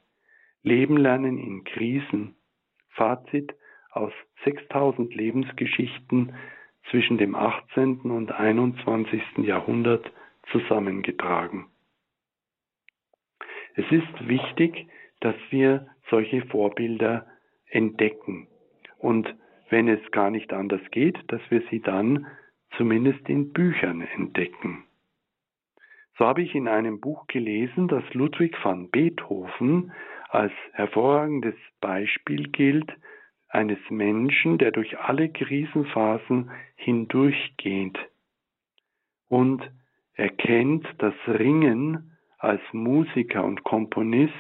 [0.62, 2.36] Leben lernen in Krisen.
[2.90, 3.54] Fazit
[3.90, 4.12] aus
[4.44, 6.34] 6000 Lebensgeschichten
[6.90, 8.02] zwischen dem 18.
[8.02, 9.22] und 21.
[9.38, 10.12] Jahrhundert
[10.52, 11.68] zusammengetragen.
[13.74, 14.86] Es ist wichtig,
[15.20, 17.26] dass wir solche Vorbilder
[17.66, 18.48] entdecken
[18.98, 19.34] und
[19.70, 22.26] wenn es gar nicht anders geht, dass wir sie dann
[22.76, 24.84] zumindest in Büchern entdecken.
[26.16, 29.92] So habe ich in einem Buch gelesen, dass Ludwig van Beethoven
[30.28, 32.92] als hervorragendes Beispiel gilt
[33.48, 37.98] eines Menschen, der durch alle Krisenphasen hindurchgeht
[39.28, 39.68] und
[40.14, 42.13] erkennt das Ringen
[42.44, 44.34] als Musiker und Komponist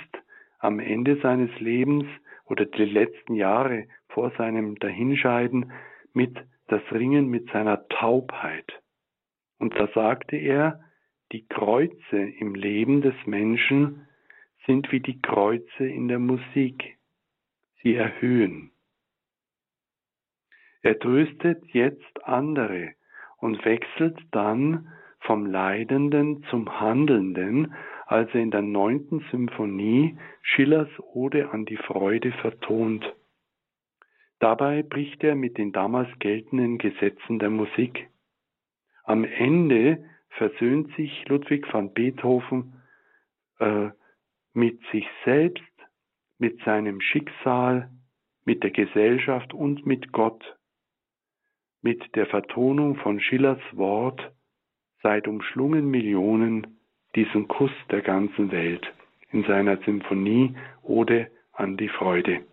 [0.58, 2.04] am Ende seines Lebens
[2.46, 5.72] oder die letzten Jahre vor seinem Dahinscheiden
[6.12, 6.36] mit
[6.68, 8.80] das Ringen mit seiner Taubheit.
[9.58, 10.80] Und da sagte er,
[11.32, 14.06] die Kreuze im Leben des Menschen
[14.66, 16.96] sind wie die Kreuze in der Musik.
[17.82, 18.70] Sie erhöhen.
[20.82, 22.92] Er tröstet jetzt andere
[23.38, 24.88] und wechselt dann
[25.20, 27.74] vom Leidenden zum Handelnden
[28.14, 33.04] als er in der neunten Symphonie Schillers Ode an die Freude vertont.
[34.38, 38.08] Dabei bricht er mit den damals geltenden Gesetzen der Musik.
[39.02, 42.80] Am Ende versöhnt sich Ludwig van Beethoven
[43.58, 43.88] äh,
[44.52, 45.74] mit sich selbst,
[46.38, 47.90] mit seinem Schicksal,
[48.44, 50.56] mit der Gesellschaft und mit Gott.
[51.82, 54.32] Mit der Vertonung von Schillers Wort
[55.02, 56.78] seit umschlungen Millionen
[57.14, 58.92] diesen Kuss der ganzen Welt
[59.30, 62.44] in seiner Symphonie Ode an die Freude.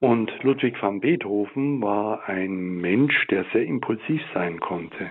[0.00, 5.10] Und Ludwig van Beethoven war ein Mensch, der sehr impulsiv sein konnte.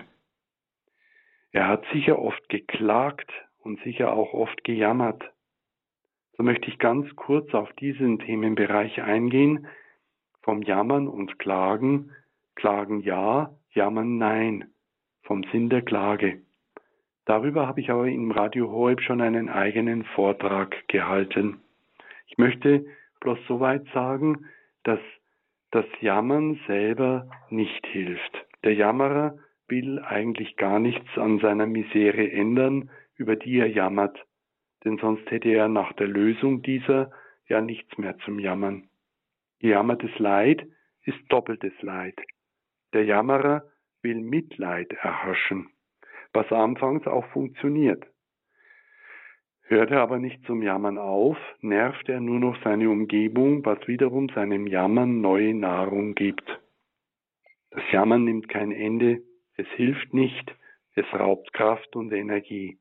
[1.50, 3.30] Er hat sicher oft geklagt
[3.62, 5.22] und sicher auch oft gejammert.
[6.36, 9.66] So möchte ich ganz kurz auf diesen Themenbereich eingehen.
[10.42, 12.10] Vom Jammern und Klagen,
[12.54, 14.72] Klagen ja, Jammern nein,
[15.22, 16.42] vom Sinn der Klage.
[17.24, 21.60] Darüber habe ich aber im Radio Horeb schon einen eigenen Vortrag gehalten.
[22.26, 22.84] Ich möchte
[23.20, 24.46] bloß soweit sagen,
[24.82, 25.00] dass
[25.70, 28.46] das Jammern selber nicht hilft.
[28.64, 34.18] Der Jammerer will eigentlich gar nichts an seiner Misere ändern, über die er jammert,
[34.84, 37.10] denn sonst hätte er nach der Lösung dieser
[37.48, 38.88] ja nichts mehr zum Jammern.
[39.60, 40.66] Gejammertes Leid
[41.04, 42.18] ist doppeltes Leid.
[42.92, 43.64] Der Jammerer
[44.02, 45.68] will Mitleid erhaschen,
[46.32, 48.04] was anfangs auch funktioniert.
[49.62, 54.28] Hört er aber nicht zum Jammern auf, nervt er nur noch seine Umgebung, was wiederum
[54.28, 56.46] seinem Jammern neue Nahrung gibt.
[57.70, 59.22] Das Jammern nimmt kein Ende,
[59.56, 60.54] es hilft nicht,
[60.94, 62.78] es raubt Kraft und Energie.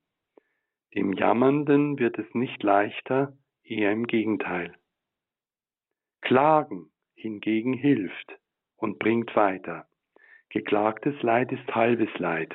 [0.93, 4.75] Dem Jammernden wird es nicht leichter, eher im Gegenteil.
[6.21, 8.37] Klagen hingegen hilft
[8.75, 9.87] und bringt weiter.
[10.49, 12.53] Geklagtes Leid ist halbes Leid.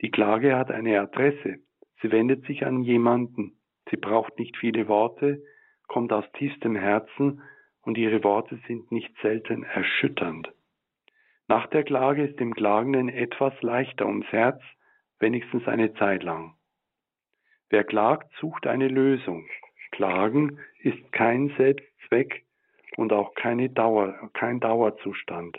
[0.00, 1.58] Die Klage hat eine Adresse,
[2.00, 3.58] Sie wendet sich an jemanden.
[3.90, 5.42] Sie braucht nicht viele Worte,
[5.88, 7.42] kommt aus tiefstem Herzen
[7.82, 10.52] und ihre Worte sind nicht selten erschütternd.
[11.48, 14.62] Nach der Klage ist dem Klagenden etwas leichter ums Herz,
[15.18, 16.54] wenigstens eine Zeit lang.
[17.70, 19.48] Wer klagt, sucht eine Lösung.
[19.90, 22.44] Klagen ist kein Selbstzweck
[22.96, 25.58] und auch keine Dauer, kein Dauerzustand.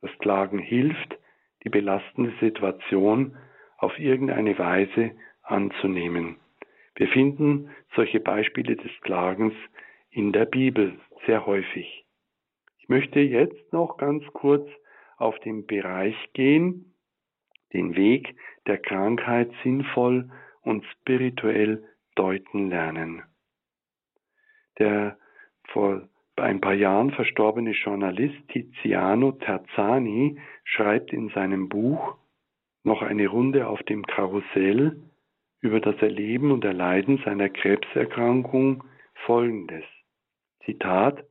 [0.00, 1.18] Das Klagen hilft,
[1.64, 3.36] die belastende Situation
[3.78, 5.12] auf irgendeine Weise
[5.42, 6.36] anzunehmen.
[6.94, 9.54] Wir finden solche Beispiele des Klagens
[10.10, 12.04] in der Bibel sehr häufig.
[12.78, 14.68] Ich möchte jetzt noch ganz kurz
[15.16, 16.94] auf den Bereich gehen,
[17.72, 18.34] den Weg
[18.66, 20.30] der Krankheit sinnvoll
[20.62, 23.22] und spirituell deuten lernen.
[24.78, 25.18] Der
[25.68, 32.16] vor ein paar Jahren verstorbene Journalist Tiziano Terzani schreibt in seinem Buch
[32.84, 35.02] noch eine Runde auf dem Karussell
[35.60, 38.84] über das Erleben und Erleiden seiner Krebserkrankung
[39.26, 39.84] folgendes.
[40.64, 41.24] Zitat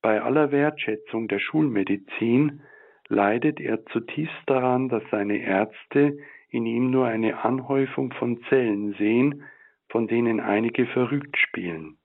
[0.00, 2.62] Bei aller Wertschätzung der Schulmedizin
[3.08, 9.44] leidet er zutiefst daran, dass seine Ärzte in ihm nur eine Anhäufung von Zellen sehen,
[9.88, 11.98] von denen einige verrückt spielen.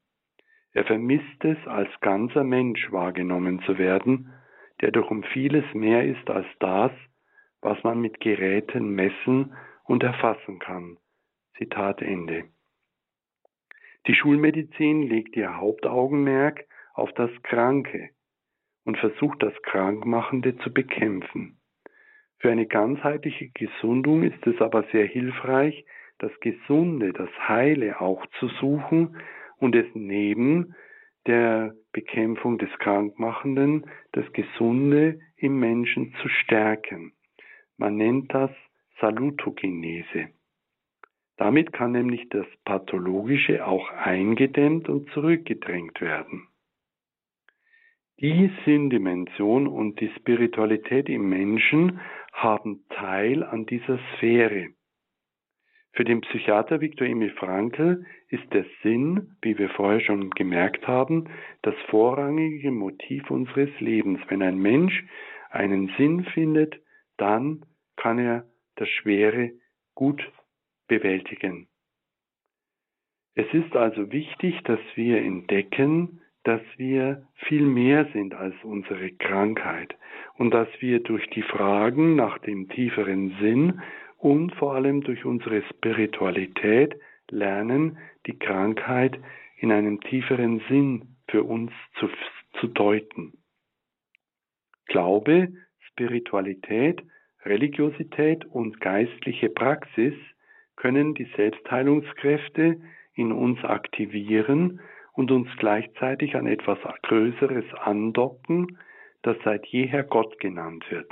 [0.73, 4.33] Er vermisst es, als ganzer Mensch wahrgenommen zu werden,
[4.81, 6.91] der doch um vieles mehr ist als das,
[7.61, 10.97] was man mit Geräten messen und erfassen kann.
[11.57, 12.45] Zitat Ende.
[14.07, 18.09] Die Schulmedizin legt ihr Hauptaugenmerk auf das Kranke
[18.85, 21.59] und versucht das Krankmachende zu bekämpfen.
[22.39, 25.85] Für eine ganzheitliche Gesundung ist es aber sehr hilfreich,
[26.19, 29.17] das Gesunde, das Heile auch zu suchen
[29.57, 30.75] und es neben
[31.25, 37.16] der Bekämpfung des Krankmachenden, das Gesunde im Menschen zu stärken.
[37.77, 38.51] Man nennt das
[38.99, 40.29] Salutogenese.
[41.37, 46.47] Damit kann nämlich das Pathologische auch eingedämmt und zurückgedrängt werden.
[48.19, 51.99] Die Sinndimension und die Spiritualität im Menschen
[52.33, 54.69] haben Teil an dieser Sphäre.
[55.91, 61.29] Für den Psychiater Viktor Emil Frankl ist der Sinn, wie wir vorher schon gemerkt haben,
[61.61, 64.19] das vorrangige Motiv unseres Lebens.
[64.29, 65.05] Wenn ein Mensch
[65.51, 66.79] einen Sinn findet,
[67.17, 67.65] dann
[67.95, 68.45] kann er
[68.75, 69.51] das Schwere
[69.95, 70.21] gut
[70.87, 71.67] bewältigen.
[73.35, 79.95] Es ist also wichtig, dass wir entdecken, dass wir viel mehr sind als unsere Krankheit
[80.35, 83.81] und dass wir durch die Fragen nach dem tieferen Sinn
[84.17, 86.95] und vor allem durch unsere Spiritualität
[87.29, 89.19] lernen, die Krankheit
[89.57, 92.09] in einem tieferen Sinn für uns zu,
[92.59, 93.33] zu deuten.
[94.85, 95.49] Glaube,
[95.97, 97.01] Spiritualität,
[97.43, 100.13] Religiosität und geistliche Praxis
[100.75, 102.79] können die Selbstheilungskräfte
[103.15, 104.79] in uns aktivieren
[105.13, 108.77] und uns gleichzeitig an etwas Größeres andocken,
[109.23, 111.11] das seit jeher Gott genannt wird.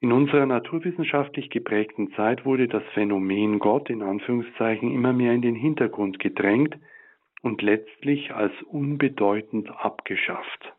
[0.00, 5.54] In unserer naturwissenschaftlich geprägten Zeit wurde das Phänomen Gott in Anführungszeichen immer mehr in den
[5.54, 6.76] Hintergrund gedrängt
[7.42, 10.74] und letztlich als unbedeutend abgeschafft.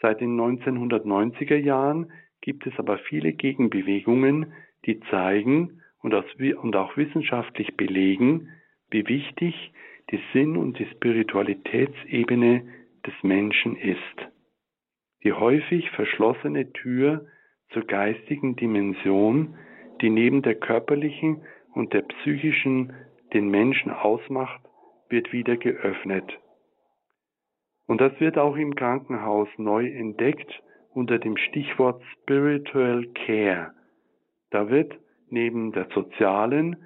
[0.00, 4.52] Seit den 1990er Jahren gibt es aber viele Gegenbewegungen,
[4.86, 8.48] die zeigen und auch wissenschaftlich belegen,
[8.90, 9.72] wie wichtig
[10.10, 12.62] die Sinn- und die Spiritualitätsebene
[13.06, 14.28] des Menschen ist.
[15.24, 17.26] Die häufig verschlossene Tür
[17.70, 19.56] zur geistigen Dimension,
[20.00, 21.42] die neben der körperlichen
[21.74, 22.94] und der psychischen
[23.34, 24.62] den Menschen ausmacht,
[25.08, 26.38] wird wieder geöffnet.
[27.88, 30.62] Und das wird auch im Krankenhaus neu entdeckt
[30.92, 33.72] unter dem Stichwort Spiritual Care.
[34.50, 34.92] Da wird
[35.30, 36.76] neben der sozialen,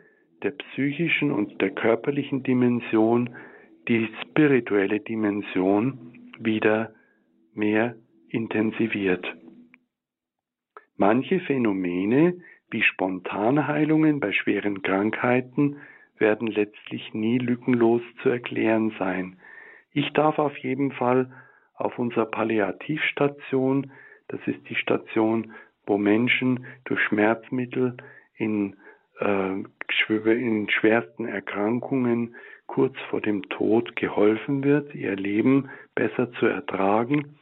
[0.42, 3.34] der psychischen und der körperlichen Dimension
[3.88, 6.92] die spirituelle Dimension wieder
[7.52, 7.96] mehr
[8.28, 9.26] intensiviert.
[10.96, 12.40] Manche Phänomene
[12.70, 15.78] wie Spontanheilungen bei schweren Krankheiten
[16.18, 19.36] werden letztlich nie lückenlos zu erklären sein.
[19.92, 21.30] Ich darf auf jeden Fall
[21.74, 23.90] auf unserer Palliativstation,
[24.28, 25.52] das ist die Station,
[25.86, 27.96] wo Menschen durch Schmerzmittel
[28.36, 28.76] in,
[29.20, 29.62] äh,
[30.24, 32.34] in schwersten Erkrankungen
[32.66, 37.36] kurz vor dem Tod geholfen wird, ihr Leben besser zu ertragen.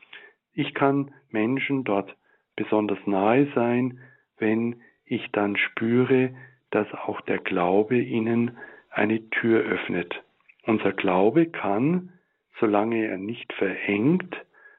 [0.53, 2.16] Ich kann Menschen dort
[2.57, 4.01] besonders nahe sein,
[4.38, 6.34] wenn ich dann spüre,
[6.70, 8.57] dass auch der Glaube ihnen
[8.90, 10.22] eine Tür öffnet.
[10.64, 12.12] Unser Glaube kann,
[12.59, 14.34] solange er nicht verengt,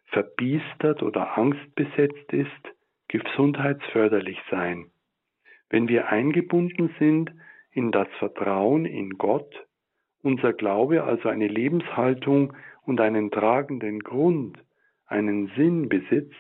[0.08, 2.76] verbiestert oder angstbesetzt ist,
[3.08, 4.92] gesundheitsförderlich sein.
[5.70, 7.32] Wenn wir eingebunden sind
[7.72, 9.68] in das Vertrauen in Gott,
[10.22, 12.54] unser Glaube also eine Lebenshaltung
[12.84, 14.58] und einen tragenden Grund,
[15.06, 16.36] einen Sinn besitzt,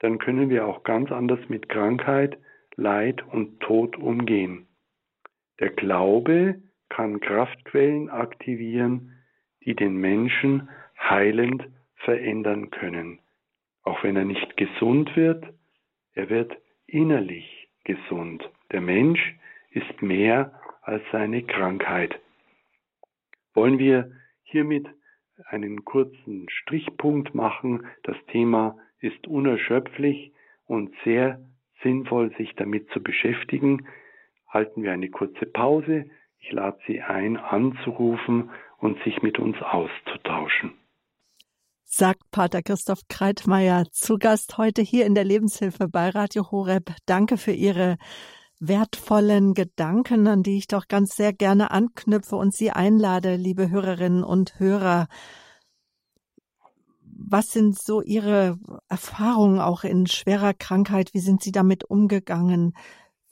[0.00, 2.38] dann können wir auch ganz anders mit Krankheit,
[2.76, 4.66] Leid und Tod umgehen.
[5.60, 9.12] Der Glaube kann Kraftquellen aktivieren,
[9.64, 11.64] die den Menschen heilend
[11.96, 13.20] verändern können.
[13.82, 15.44] Auch wenn er nicht gesund wird,
[16.14, 16.56] er wird
[16.86, 18.48] innerlich gesund.
[18.72, 19.34] Der Mensch
[19.70, 22.18] ist mehr als seine Krankheit.
[23.54, 24.12] Wollen wir
[24.42, 24.86] hiermit
[25.46, 27.86] einen kurzen Strichpunkt machen.
[28.04, 30.32] Das Thema ist unerschöpflich
[30.66, 31.40] und sehr
[31.82, 33.86] sinnvoll, sich damit zu beschäftigen.
[34.48, 36.08] Halten wir eine kurze Pause.
[36.38, 38.50] Ich lade Sie ein, anzurufen
[38.84, 40.74] und sich mit uns auszutauschen.
[41.84, 46.92] Sagt Pater Christoph Kreitmeier, zu Gast heute hier in der Lebenshilfe bei Radio Horeb.
[47.06, 47.96] Danke für Ihre
[48.60, 54.22] wertvollen Gedanken, an die ich doch ganz sehr gerne anknüpfe und Sie einlade, liebe Hörerinnen
[54.22, 55.08] und Hörer,
[57.00, 58.58] was sind so Ihre
[58.88, 61.14] Erfahrungen auch in schwerer Krankheit?
[61.14, 62.74] Wie sind Sie damit umgegangen?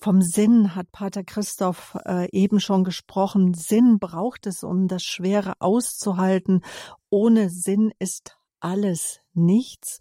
[0.03, 3.55] Vom Sinn hat Pater Christoph äh, eben schon gesprochen.
[3.55, 6.63] Sinn braucht es, um das Schwere auszuhalten.
[7.09, 10.01] Ohne Sinn ist alles nichts.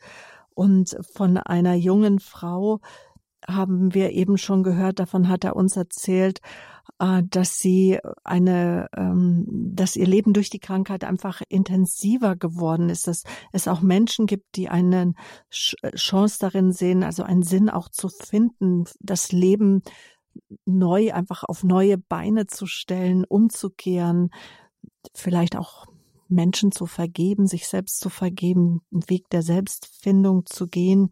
[0.55, 2.79] Und von einer jungen Frau
[3.47, 6.70] haben wir eben schon gehört, davon hat er uns erzählt, äh,
[7.29, 13.23] dass sie eine, ähm, dass ihr Leben durch die Krankheit einfach intensiver geworden ist, dass
[13.51, 15.13] es auch Menschen gibt, die eine
[15.49, 19.81] Chance darin sehen, also einen Sinn auch zu finden, das Leben
[20.65, 24.29] neu einfach auf neue Beine zu stellen, umzukehren,
[25.15, 25.87] vielleicht auch
[26.27, 31.09] Menschen zu vergeben, sich selbst zu vergeben, einen Weg der Selbstfindung zu gehen.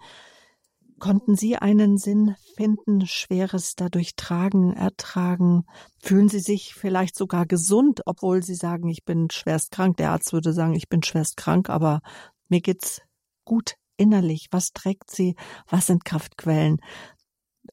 [0.99, 5.63] Konnten Sie einen Sinn finden, Schweres dadurch tragen, ertragen?
[6.01, 9.95] Fühlen Sie sich vielleicht sogar gesund, obwohl Sie sagen, ich bin schwerst krank?
[9.97, 12.01] Der Arzt würde sagen, ich bin schwerst krank, aber
[12.49, 13.01] mir geht's
[13.45, 14.47] gut innerlich.
[14.51, 15.35] Was trägt Sie?
[15.69, 16.77] Was sind Kraftquellen?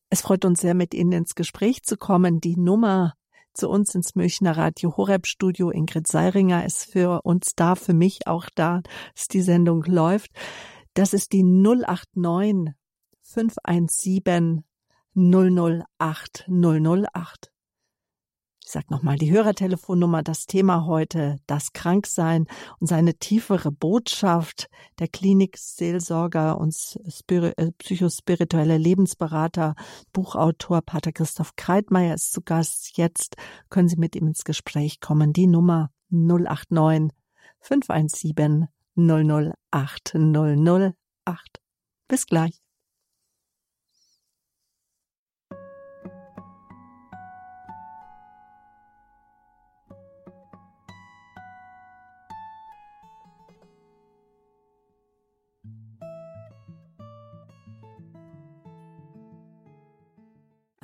[0.08, 2.40] Es freut uns sehr, mit Ihnen ins Gespräch zu kommen.
[2.40, 3.14] Die Nummer
[3.54, 5.70] zu uns ins Münchner Radio Horeb Studio.
[5.70, 8.82] Ingrid Seiringer ist für uns da, für mich auch da,
[9.14, 10.30] dass die Sendung läuft.
[10.94, 12.74] Das ist die 089
[13.26, 14.64] 517
[15.14, 17.52] 008 008.
[18.64, 22.46] Ich sage nochmal die Hörertelefonnummer, das Thema heute, das Kranksein
[22.80, 24.68] und seine tiefere Botschaft.
[24.98, 26.74] Der Klinikseelsorger und
[27.30, 29.76] äh, psychospirituelle Lebensberater,
[30.12, 32.96] Buchautor Pater Christoph Kreitmeier ist zu Gast.
[32.96, 33.36] Jetzt
[33.70, 35.32] können Sie mit ihm ins Gespräch kommen.
[35.32, 37.16] Die Nummer 089
[37.60, 38.66] 517
[38.96, 41.60] 008 008.
[42.08, 42.65] Bis gleich.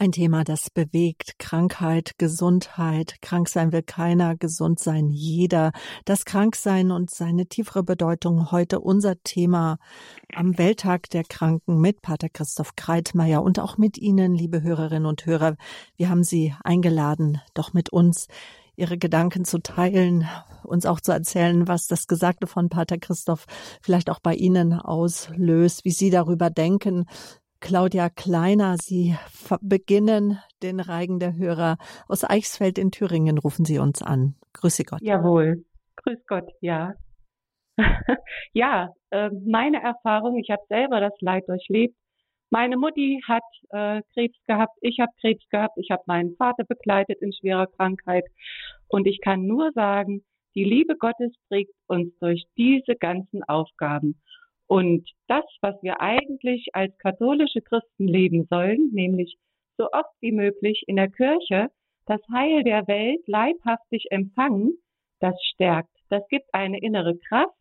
[0.03, 3.23] Ein Thema, das bewegt Krankheit, Gesundheit.
[3.23, 5.71] Krank sein will keiner, gesund sein jeder.
[6.05, 9.79] Das Kranksein und seine tiefere Bedeutung heute unser Thema
[10.35, 15.25] am Welttag der Kranken mit Pater Christoph Kreitmeier und auch mit Ihnen, liebe Hörerinnen und
[15.25, 15.55] Hörer.
[15.95, 18.27] Wir haben Sie eingeladen, doch mit uns
[18.75, 20.27] Ihre Gedanken zu teilen,
[20.65, 23.47] uns auch zu erzählen, was das Gesagte von Pater Christoph
[23.81, 27.05] vielleicht auch bei Ihnen auslöst, wie Sie darüber denken,
[27.63, 28.77] Claudia Kleiner.
[28.77, 29.15] Sie
[29.61, 31.79] beginnen den Reigen der Hörer.
[32.09, 34.35] Aus Eichsfeld in Thüringen rufen Sie uns an.
[34.53, 35.01] Grüße Gott.
[35.01, 35.65] Jawohl.
[35.97, 36.95] Grüß Gott, ja.
[38.53, 41.95] ja, äh, meine Erfahrung, ich habe selber das Leid durchlebt.
[42.51, 47.23] Meine Mutti hat äh, Krebs gehabt, ich habe Krebs gehabt, ich habe meinen Vater begleitet
[47.23, 48.25] in schwerer Krankheit.
[48.89, 50.25] Und ich kann nur sagen,
[50.57, 54.21] die Liebe Gottes trägt uns durch diese ganzen Aufgaben.
[54.73, 59.37] Und das, was wir eigentlich als katholische Christen leben sollen, nämlich
[59.77, 61.68] so oft wie möglich in der Kirche
[62.07, 64.79] das Heil der Welt leibhaftig empfangen,
[65.20, 65.95] das stärkt.
[66.09, 67.55] Das gibt eine innere Kraft,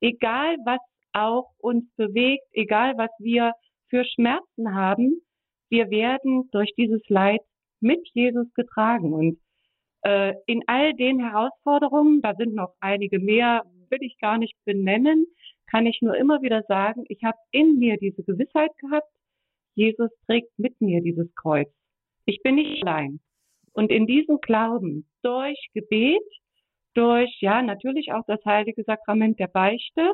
[0.00, 0.78] egal was
[1.12, 3.54] auch uns bewegt, egal was wir
[3.88, 5.22] für Schmerzen haben,
[5.70, 7.40] wir werden durch dieses Leid
[7.80, 9.12] mit Jesus getragen.
[9.12, 9.40] Und
[10.02, 15.26] äh, in all den Herausforderungen, da sind noch einige mehr, will ich gar nicht benennen,
[15.70, 19.08] kann ich nur immer wieder sagen, ich habe in mir diese Gewissheit gehabt,
[19.74, 21.68] Jesus trägt mit mir dieses Kreuz.
[22.26, 23.20] Ich bin nicht allein.
[23.72, 26.22] Und in diesem Glauben, durch Gebet,
[26.94, 30.12] durch, ja, natürlich auch das heilige Sakrament der Beichte,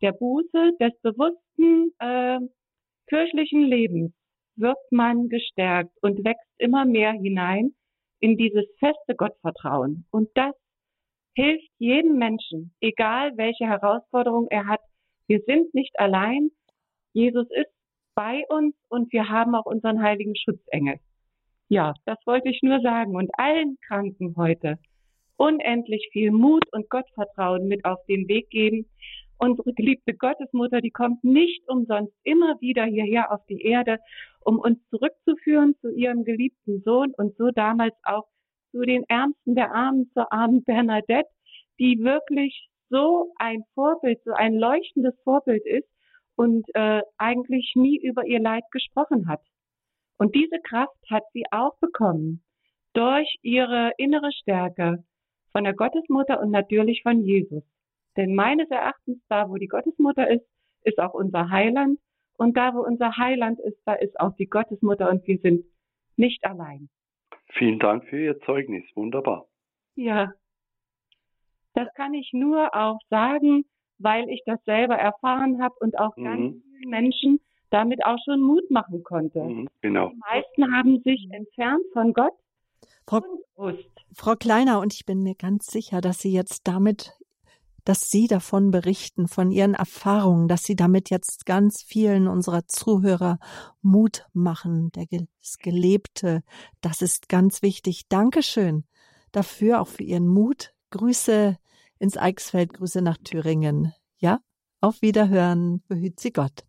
[0.00, 2.38] der Buße, des bewussten äh,
[3.08, 4.12] kirchlichen Lebens,
[4.56, 7.74] wird man gestärkt und wächst immer mehr hinein
[8.20, 10.06] in dieses feste Gottvertrauen.
[10.10, 10.54] Und das
[11.34, 14.80] hilft jedem Menschen, egal welche Herausforderung er hat,
[15.30, 16.50] wir sind nicht allein.
[17.12, 17.70] Jesus ist
[18.16, 20.96] bei uns und wir haben auch unseren heiligen Schutzengel.
[21.68, 24.80] Ja, das wollte ich nur sagen und allen Kranken heute
[25.36, 28.86] unendlich viel Mut und Gottvertrauen mit auf den Weg geben.
[29.38, 33.98] Unsere geliebte Gottesmutter, die kommt nicht umsonst immer wieder hierher auf die Erde,
[34.40, 38.26] um uns zurückzuführen zu ihrem geliebten Sohn und so damals auch
[38.72, 41.30] zu den Ärmsten der Armen, zur armen Bernadette,
[41.78, 45.88] die wirklich so ein Vorbild, so ein leuchtendes Vorbild ist
[46.36, 49.40] und äh, eigentlich nie über ihr Leid gesprochen hat.
[50.18, 52.42] Und diese Kraft hat sie auch bekommen
[52.92, 55.04] durch ihre innere Stärke
[55.52, 57.62] von der Gottesmutter und natürlich von Jesus.
[58.16, 60.44] Denn meines Erachtens, da wo die Gottesmutter ist,
[60.82, 61.98] ist auch unser Heiland.
[62.36, 65.64] Und da wo unser Heiland ist, da ist auch die Gottesmutter und wir sind
[66.16, 66.88] nicht allein.
[67.52, 68.84] Vielen Dank für Ihr Zeugnis.
[68.94, 69.46] Wunderbar.
[69.94, 70.32] Ja,
[71.74, 73.64] das kann ich nur auch sagen,
[73.98, 76.24] weil ich das selber erfahren habe und auch mhm.
[76.24, 77.40] ganz vielen Menschen
[77.70, 79.42] damit auch schon Mut machen konnte.
[79.42, 80.10] Mhm, genau.
[80.10, 82.32] Die meisten haben sich entfernt von Gott.
[83.06, 83.22] Frau,
[84.14, 87.12] Frau Kleiner, und ich bin mir ganz sicher, dass Sie jetzt damit,
[87.84, 93.38] dass Sie davon berichten, von Ihren Erfahrungen, dass Sie damit jetzt ganz vielen unserer Zuhörer
[93.82, 96.42] Mut machen, das Gelebte,
[96.80, 98.08] das ist ganz wichtig.
[98.08, 98.84] Dankeschön
[99.32, 101.56] dafür, auch für Ihren Mut, Grüße
[101.98, 103.94] ins Eichsfeld, Grüße nach Thüringen.
[104.18, 104.40] Ja,
[104.80, 106.64] auf Wiederhören, behüt sie Gott.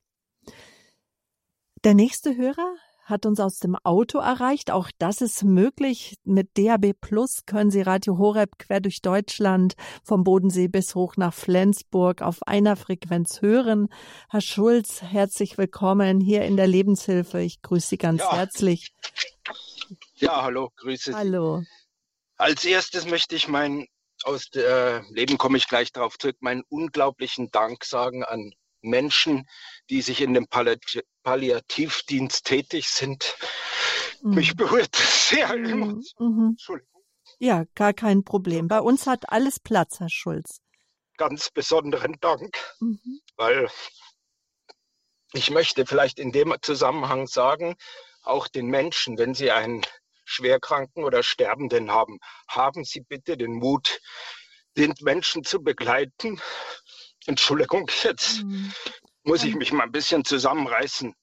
[1.83, 2.75] Der nächste Hörer
[3.11, 4.71] hat uns aus dem Auto erreicht.
[4.71, 6.15] Auch das ist möglich.
[6.23, 11.33] Mit DAB Plus können Sie Radio Horeb quer durch Deutschland vom Bodensee bis hoch nach
[11.33, 13.89] Flensburg auf einer Frequenz hören.
[14.29, 17.41] Herr Schulz, herzlich willkommen hier in der Lebenshilfe.
[17.41, 18.33] Ich grüße Sie ganz ja.
[18.33, 18.93] herzlich.
[20.15, 21.15] Ja, hallo, grüße Sie.
[21.15, 21.63] Hallo.
[22.37, 23.87] Als erstes möchte ich mein
[24.23, 29.47] aus dem Leben komme ich gleich darauf zurück, meinen unglaublichen Dank sagen an Menschen,
[29.89, 33.35] die sich in dem Palliat Palliativdienst tätig sind.
[34.21, 34.35] Mhm.
[34.35, 35.55] Mich berührt sehr.
[35.55, 36.03] Mhm.
[36.17, 36.47] mhm.
[36.51, 37.03] Entschuldigung.
[37.39, 38.67] Ja, gar kein Problem.
[38.67, 40.61] Bei uns hat alles Platz, Herr Schulz.
[41.17, 43.21] Ganz besonderen Dank, mhm.
[43.35, 43.69] weil
[45.33, 47.75] ich möchte vielleicht in dem Zusammenhang sagen,
[48.23, 49.81] auch den Menschen, wenn sie einen
[50.31, 52.19] Schwerkranken oder Sterbenden haben.
[52.47, 53.99] Haben Sie bitte den Mut,
[54.77, 56.41] den Menschen zu begleiten.
[57.25, 58.73] Entschuldigung, jetzt mhm.
[59.23, 61.13] muss ich mich mal ein bisschen zusammenreißen.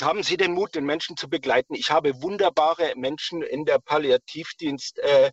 [0.00, 1.74] Haben Sie den Mut, den Menschen zu begleiten?
[1.74, 5.30] Ich habe wunderbare Menschen in der Palliativdienst äh,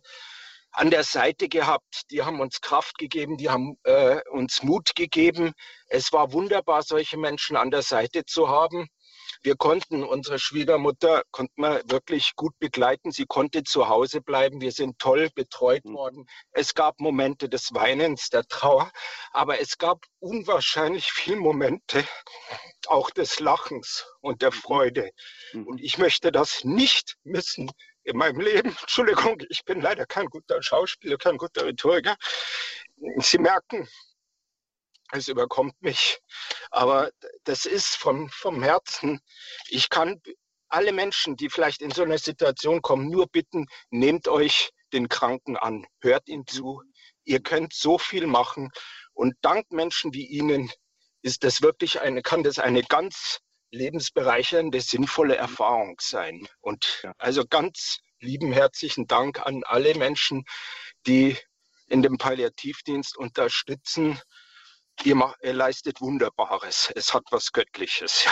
[0.72, 2.02] an der Seite gehabt.
[2.10, 5.52] Die haben uns Kraft gegeben, die haben äh, uns Mut gegeben.
[5.88, 8.88] Es war wunderbar, solche Menschen an der Seite zu haben.
[9.42, 13.10] Wir konnten unsere Schwiegermutter konnten wir wirklich gut begleiten.
[13.10, 14.60] Sie konnte zu Hause bleiben.
[14.60, 15.94] Wir sind toll betreut mhm.
[15.94, 16.26] worden.
[16.52, 18.92] Es gab Momente des Weinens, der Trauer,
[19.32, 22.04] aber es gab unwahrscheinlich viele Momente
[22.86, 24.56] auch des Lachens und der mhm.
[24.56, 25.10] Freude.
[25.52, 25.66] Mhm.
[25.66, 27.70] Und ich möchte das nicht missen
[28.04, 28.76] in meinem Leben.
[28.80, 32.16] Entschuldigung, ich bin leider kein guter Schauspieler, kein guter Rhetoriker.
[33.18, 33.88] Sie merken,
[35.12, 36.20] es überkommt mich.
[36.70, 37.10] Aber
[37.44, 39.20] das ist vom, vom Herzen.
[39.68, 40.20] Ich kann
[40.68, 45.56] alle Menschen, die vielleicht in so eine Situation kommen, nur bitten, nehmt euch den Kranken
[45.56, 46.82] an, hört ihm zu.
[47.24, 48.70] Ihr könnt so viel machen.
[49.12, 50.70] Und dank Menschen wie Ihnen
[51.22, 53.40] ist das wirklich eine, kann das eine ganz
[53.70, 56.46] lebensbereichernde, sinnvolle Erfahrung sein.
[56.60, 60.44] Und also ganz lieben herzlichen Dank an alle Menschen,
[61.06, 61.36] die
[61.86, 64.20] in dem Palliativdienst unterstützen
[65.04, 66.92] ihr, macht, ihr leistet Wunderbares.
[66.96, 68.28] Es hat was Göttliches.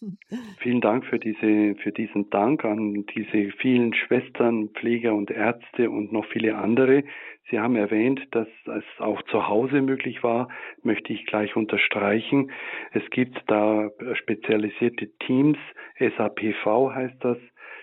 [0.60, 6.12] Vielen Dank für diese, für diesen Dank an diese vielen Schwestern, Pfleger und Ärzte und
[6.12, 7.04] noch viele andere.
[7.50, 10.48] Sie haben erwähnt, dass es auch zu Hause möglich war,
[10.82, 12.50] möchte ich gleich unterstreichen.
[12.92, 15.58] Es gibt da spezialisierte Teams,
[15.98, 17.38] SAPV heißt das,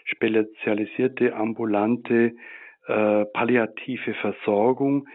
[0.06, 2.34] spezialisierte ambulante
[2.88, 5.08] äh, palliative Versorgung,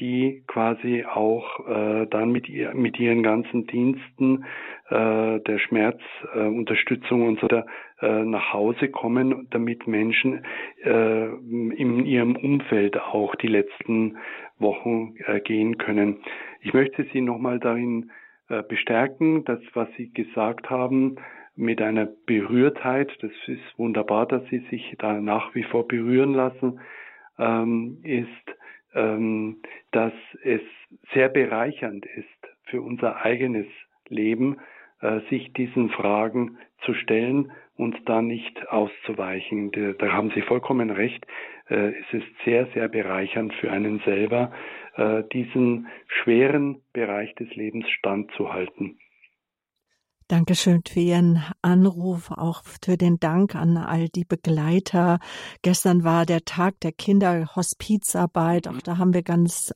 [0.00, 4.44] die quasi auch äh, dann mit, ihr, mit ihren ganzen Diensten
[4.88, 7.66] äh, der Schmerzunterstützung äh, und so weiter
[8.00, 10.44] äh, nach Hause kommen, damit Menschen
[10.82, 14.16] äh, in ihrem Umfeld auch die letzten
[14.58, 16.18] Wochen äh, gehen können.
[16.60, 18.10] Ich möchte Sie nochmal darin
[18.48, 21.16] äh, bestärken, dass was Sie gesagt haben,
[21.56, 26.80] mit einer Berührtheit, das ist wunderbar, dass Sie sich da nach wie vor berühren lassen,
[27.38, 28.56] ähm, ist,
[28.94, 30.12] dass
[30.44, 30.60] es
[31.12, 32.26] sehr bereichernd ist
[32.66, 33.66] für unser eigenes
[34.08, 34.58] Leben,
[35.00, 39.96] äh, sich diesen Fragen zu stellen und da nicht auszuweichen.
[39.98, 41.26] Da haben Sie vollkommen recht.
[41.68, 44.52] Äh, es ist sehr, sehr bereichernd für einen selber,
[44.96, 48.98] äh, diesen schweren Bereich des Lebens standzuhalten.
[50.28, 55.18] Dankeschön für Ihren Anruf, auch für den Dank an all die Begleiter.
[55.60, 58.66] Gestern war der Tag der Kinderhospizarbeit.
[58.66, 59.72] Auch da haben wir ganz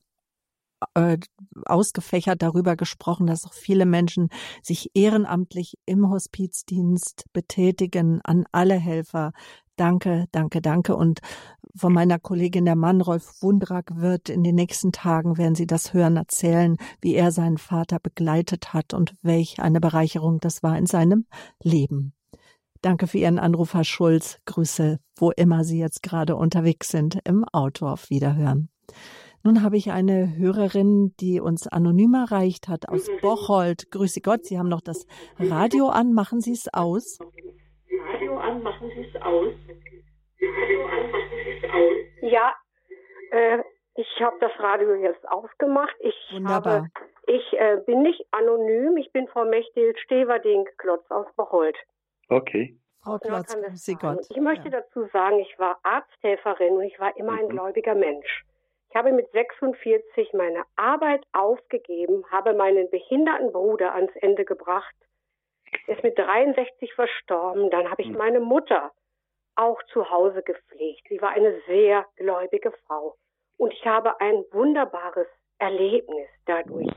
[0.95, 1.17] äh,
[1.65, 4.29] ausgefächert darüber gesprochen, dass auch viele Menschen
[4.63, 9.33] sich ehrenamtlich im Hospizdienst betätigen, an alle Helfer.
[9.75, 10.95] Danke, danke, danke.
[10.95, 11.19] Und
[11.75, 15.93] von meiner Kollegin der Mann, Rolf Wundrack, wird in den nächsten Tagen, werden Sie das
[15.93, 20.85] hören, erzählen, wie er seinen Vater begleitet hat und welch eine Bereicherung das war in
[20.85, 21.25] seinem
[21.63, 22.13] Leben.
[22.81, 24.39] Danke für Ihren Anruf, Herr Schulz.
[24.45, 28.69] Grüße, wo immer Sie jetzt gerade unterwegs sind, im Auto auf Wiederhören.
[29.43, 33.89] Nun habe ich eine Hörerin, die uns anonym erreicht hat aus Bocholt.
[33.91, 35.07] Grüße Gott, Sie haben noch das
[35.37, 36.13] Radio an.
[36.13, 37.19] Machen Sie es aus.
[38.13, 39.53] Radio an, machen Sie es aus.
[40.41, 42.08] Radio an, machen Sie es aus.
[42.21, 42.55] Ja,
[43.31, 43.59] äh,
[43.95, 45.95] ich habe das Radio jetzt ausgemacht.
[45.99, 46.73] Ich Wunderbar.
[46.73, 46.89] Habe,
[47.27, 48.97] ich äh, bin nicht anonym.
[48.97, 51.77] Ich bin Frau Mechthild Steverding Klotz aus Bocholt.
[52.29, 52.77] Okay.
[53.01, 54.25] Frau Klotz, grüße Gott.
[54.29, 54.81] Ich möchte ja.
[54.81, 57.39] dazu sagen, ich war Arzthelferin und ich war immer mhm.
[57.39, 58.45] ein gläubiger Mensch.
[58.89, 64.95] Ich habe mit 46 meine Arbeit aufgegeben, habe meinen behinderten Bruder ans Ende gebracht.
[65.85, 67.69] Er ist mit 63 verstorben.
[67.69, 68.17] Dann habe ich hm.
[68.17, 68.91] meine Mutter
[69.59, 71.01] auch zu Hause gepflegt.
[71.09, 73.15] Sie war eine sehr gläubige Frau.
[73.57, 76.89] Und ich habe ein wunderbares Erlebnis dadurch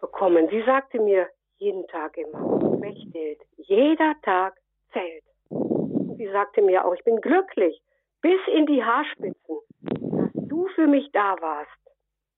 [0.00, 0.48] bekommen.
[0.48, 4.54] Sie sagte mir jeden Tag immer, Mechthild, jeder Tag
[4.92, 5.24] zählt.
[5.50, 7.82] Und sie sagte mir auch, ich bin glücklich
[8.22, 9.58] bis in die Haarspitzen,
[10.34, 11.70] du für mich da warst.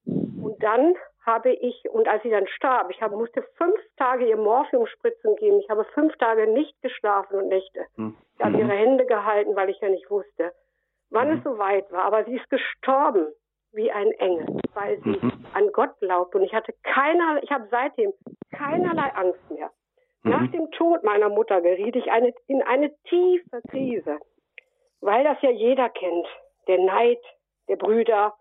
[0.05, 0.95] Und dann
[1.25, 5.61] habe ich, und als sie dann starb, ich habe, musste fünf Tage ihr Morphiumspritzen geben.
[5.61, 7.87] Ich habe fünf Tage nicht geschlafen und Nächte.
[7.97, 8.17] Mhm.
[8.43, 10.53] Ich habe ihre Hände gehalten, weil ich ja nicht wusste,
[11.11, 11.39] wann mhm.
[11.39, 12.03] es soweit war.
[12.03, 13.29] Aber sie ist gestorben
[13.71, 15.47] wie ein Engel, weil sie mhm.
[15.55, 16.35] an Gott glaubt.
[16.35, 18.13] Und ich hatte keinerlei, ich habe seitdem
[18.51, 19.71] keinerlei Angst mehr.
[20.25, 20.51] Nach mhm.
[20.51, 24.19] dem Tod meiner Mutter geriet ich eine, in eine tiefe Krise,
[25.01, 26.27] weil das ja jeder kennt.
[26.67, 27.23] Der Neid,
[27.69, 28.35] der Brüder.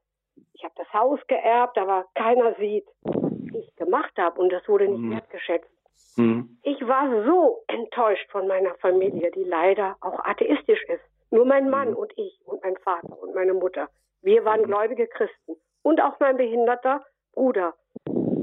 [0.53, 4.87] Ich habe das Haus geerbt, aber keiner sieht, was ich gemacht habe und das wurde
[4.87, 5.11] nicht mhm.
[5.11, 5.70] wertgeschätzt.
[6.15, 6.57] Mhm.
[6.63, 11.03] Ich war so enttäuscht von meiner Familie, die leider auch atheistisch ist.
[11.31, 11.95] Nur mein Mann mhm.
[11.95, 13.89] und ich und mein Vater und meine Mutter.
[14.21, 14.65] Wir waren mhm.
[14.65, 15.55] gläubige Christen.
[15.83, 17.73] Und auch mein behinderter Bruder.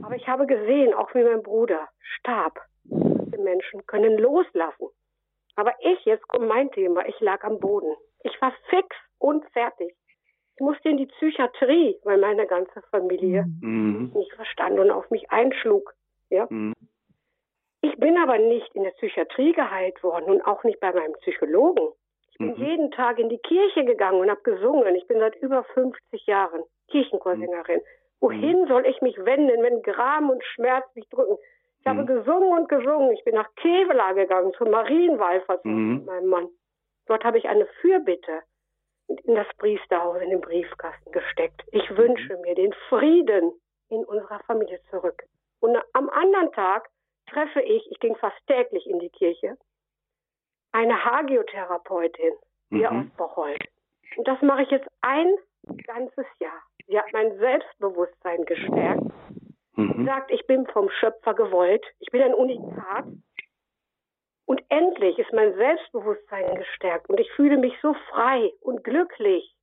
[0.02, 2.58] Aber ich habe gesehen, auch wie mein Bruder starb.
[2.84, 4.88] Die Menschen können loslassen.
[5.54, 7.94] Aber ich, jetzt kommt mein Thema, ich lag am Boden.
[8.22, 8.88] Ich war fix
[9.18, 9.94] und fertig.
[10.54, 14.10] Ich musste in die Psychiatrie, weil meine ganze Familie mhm.
[14.14, 15.94] nicht verstand und auf mich einschlug.
[16.30, 16.46] Ja?
[16.50, 16.74] Mhm.
[17.80, 21.88] Ich bin aber nicht in der Psychiatrie geheilt worden und auch nicht bei meinem Psychologen.
[22.32, 22.64] Ich bin mhm.
[22.64, 24.94] jeden Tag in die Kirche gegangen und habe gesungen.
[24.96, 27.78] Ich bin seit über 50 Jahren Kirchenchorsängerin.
[27.78, 27.84] Mhm.
[28.20, 31.36] Wohin soll ich mich wenden, wenn Gram und Schmerz mich drücken?
[31.80, 31.90] Ich mhm.
[31.90, 33.12] habe gesungen und gesungen.
[33.12, 35.94] Ich bin nach Kevela gegangen, zum Marienwallfahrt mhm.
[35.94, 36.48] mit meinem Mann.
[37.06, 38.42] Dort habe ich eine Fürbitte
[39.08, 41.62] in das Priesterhaus, in den Briefkasten gesteckt.
[41.72, 41.96] Ich mhm.
[41.96, 43.52] wünsche mir den Frieden
[43.88, 45.22] in unserer Familie zurück.
[45.60, 46.88] Und am anderen Tag
[47.30, 49.56] treffe ich, ich ging fast täglich in die Kirche,
[50.72, 52.34] eine Hagiotherapeutin
[52.70, 53.00] hier mhm.
[53.00, 53.64] aus Bocholt.
[54.16, 55.34] Und das mache ich jetzt ein
[55.86, 56.62] ganzes Jahr.
[56.86, 59.02] Sie hat mein Selbstbewusstsein gestärkt.
[59.76, 59.94] Mhm.
[59.96, 61.84] Sie sagt, ich bin vom Schöpfer gewollt.
[62.00, 63.04] Ich bin ein Unikat.
[64.46, 69.54] Und endlich ist mein Selbstbewusstsein gestärkt und ich fühle mich so frei und glücklich.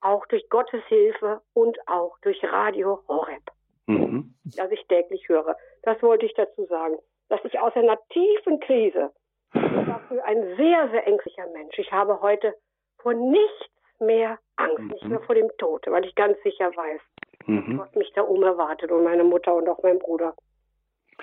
[0.00, 3.42] Auch durch Gottes Hilfe und auch durch Radio Horeb,
[3.86, 4.34] mhm.
[4.44, 5.56] das ich täglich höre.
[5.82, 6.96] Das wollte ich dazu sagen,
[7.28, 9.12] dass ich aus einer tiefen Krise,
[9.54, 11.78] ich war früher ein sehr, sehr ängstlicher Mensch.
[11.78, 12.54] Ich habe heute
[12.98, 13.70] vor nichts
[14.00, 14.88] mehr Angst, mhm.
[14.88, 17.00] nicht mehr vor dem Tod, weil ich ganz sicher weiß,
[17.46, 17.78] mhm.
[17.78, 20.34] was mich da oben erwartet und meine Mutter und auch mein Bruder.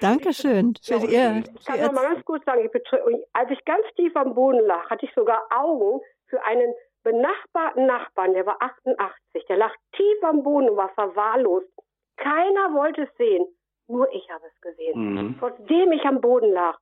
[0.01, 1.43] Dankeschön für ja, Ihr.
[1.59, 2.93] Ich kann noch mal ganz kurz sagen, ich
[3.33, 8.33] als ich ganz tief am Boden lag, hatte ich sogar Augen für einen benachbarten Nachbarn,
[8.33, 11.67] der war 88, der lag tief am Boden und war verwahrlost.
[12.17, 13.45] Keiner wollte es sehen,
[13.87, 15.13] nur ich habe es gesehen.
[15.13, 15.35] Mhm.
[15.39, 16.77] Trotzdem ich am Boden lag,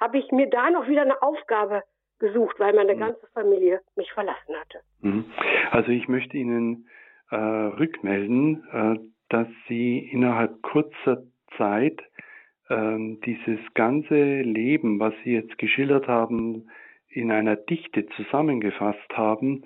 [0.00, 1.82] habe ich mir da noch wieder eine Aufgabe
[2.18, 3.00] gesucht, weil meine mhm.
[3.00, 4.80] ganze Familie mich verlassen hatte.
[5.00, 5.24] Mhm.
[5.70, 6.88] Also ich möchte Ihnen
[7.30, 11.22] äh, rückmelden, äh, dass Sie innerhalb kurzer
[11.56, 12.00] Zeit
[12.70, 16.68] ähm, dieses ganze Leben, was Sie jetzt geschildert haben,
[17.08, 19.64] in einer Dichte zusammengefasst haben,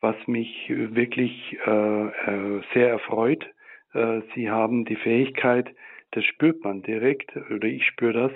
[0.00, 3.46] was mich wirklich äh, äh, sehr erfreut.
[3.94, 5.74] Äh, Sie haben die Fähigkeit,
[6.12, 8.32] das spürt man direkt, oder ich spüre das,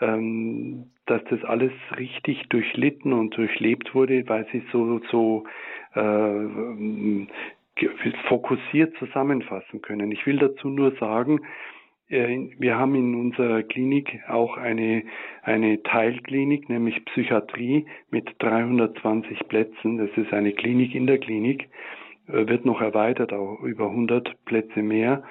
[0.00, 5.44] ähm, dass das alles richtig durchlitten und durchlebt wurde, weil Sie so, so
[5.94, 7.26] äh,
[8.28, 10.12] fokussiert zusammenfassen können.
[10.12, 11.40] Ich will dazu nur sagen,
[12.08, 15.04] äh, wir haben in unserer Klinik auch eine,
[15.42, 19.98] eine Teilklinik, nämlich Psychiatrie mit 320 Plätzen.
[19.98, 21.68] Das ist eine Klinik in der Klinik,
[22.26, 25.22] wird noch erweitert, auch über 100 Plätze mehr.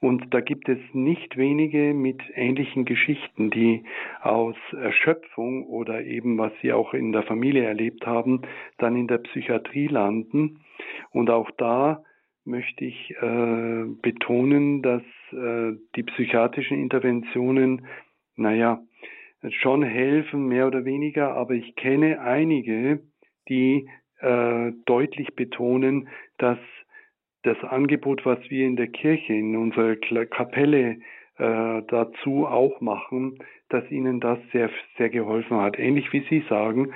[0.00, 3.84] Und da gibt es nicht wenige mit ähnlichen Geschichten, die
[4.20, 8.42] aus Erschöpfung oder eben, was sie auch in der Familie erlebt haben,
[8.78, 10.60] dann in der Psychiatrie landen.
[11.12, 12.04] Und auch da
[12.44, 17.86] möchte ich äh, betonen, dass äh, die psychiatrischen Interventionen,
[18.36, 18.80] naja,
[19.50, 23.00] schon helfen, mehr oder weniger, aber ich kenne einige,
[23.48, 23.88] die
[24.20, 26.08] äh, deutlich betonen,
[26.38, 26.58] dass
[27.42, 30.98] das Angebot, was wir in der Kirche, in unserer Kapelle
[31.38, 35.78] äh, dazu auch machen, dass ihnen das sehr, sehr geholfen hat.
[35.78, 36.92] Ähnlich wie Sie sagen,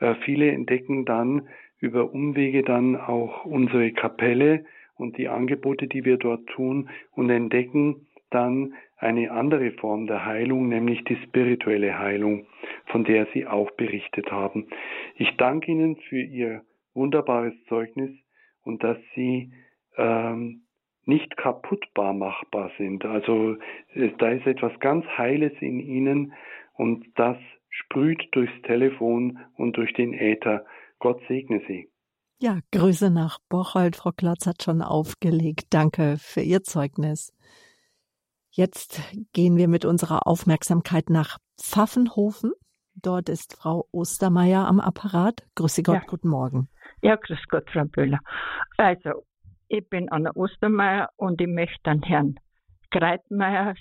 [0.00, 4.64] äh, viele entdecken dann über Umwege dann auch unsere Kapelle,
[4.96, 10.68] und die Angebote, die wir dort tun und entdecken dann eine andere Form der Heilung,
[10.68, 12.46] nämlich die spirituelle Heilung,
[12.86, 14.66] von der Sie auch berichtet haben.
[15.16, 16.62] Ich danke Ihnen für Ihr
[16.94, 18.10] wunderbares Zeugnis
[18.64, 19.52] und dass Sie
[19.96, 20.64] ähm,
[21.04, 23.04] nicht kaputtbar machbar sind.
[23.04, 23.56] Also
[24.18, 26.32] da ist etwas ganz Heiles in Ihnen
[26.74, 27.36] und das
[27.68, 30.64] sprüht durchs Telefon und durch den Äther.
[30.98, 31.90] Gott segne Sie.
[32.38, 33.96] Ja, Grüße nach Bocholt.
[33.96, 35.66] Frau Klotz hat schon aufgelegt.
[35.70, 37.32] Danke für Ihr Zeugnis.
[38.50, 39.00] Jetzt
[39.32, 42.52] gehen wir mit unserer Aufmerksamkeit nach Pfaffenhofen.
[42.94, 45.46] Dort ist Frau Ostermeier am Apparat.
[45.56, 46.02] Grüße Gott, ja.
[46.06, 46.68] guten Morgen.
[47.04, 48.18] Ja, grüß Gott, Frau Böhler.
[48.78, 49.24] Also,
[49.68, 52.36] ich bin Anna Ostermeier und ich möchte den Herrn
[52.90, 53.74] Greitmeier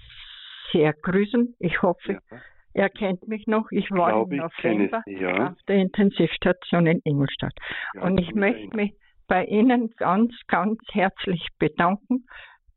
[0.73, 1.55] sehr grüßen.
[1.59, 2.37] Ich hoffe, ja.
[2.73, 3.67] Er kennt mich noch.
[3.71, 5.51] Ich war Glaub im November ich, ja.
[5.51, 7.53] auf der Intensivstation in Ingolstadt.
[7.93, 8.93] Ja, und ich möchte mich
[9.27, 12.25] bei Ihnen ganz, ganz herzlich bedanken,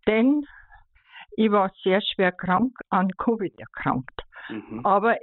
[0.07, 0.45] denn
[1.37, 4.23] ich war sehr schwer krank, an Covid erkrankt.
[4.49, 4.85] Mhm.
[4.85, 5.17] Aber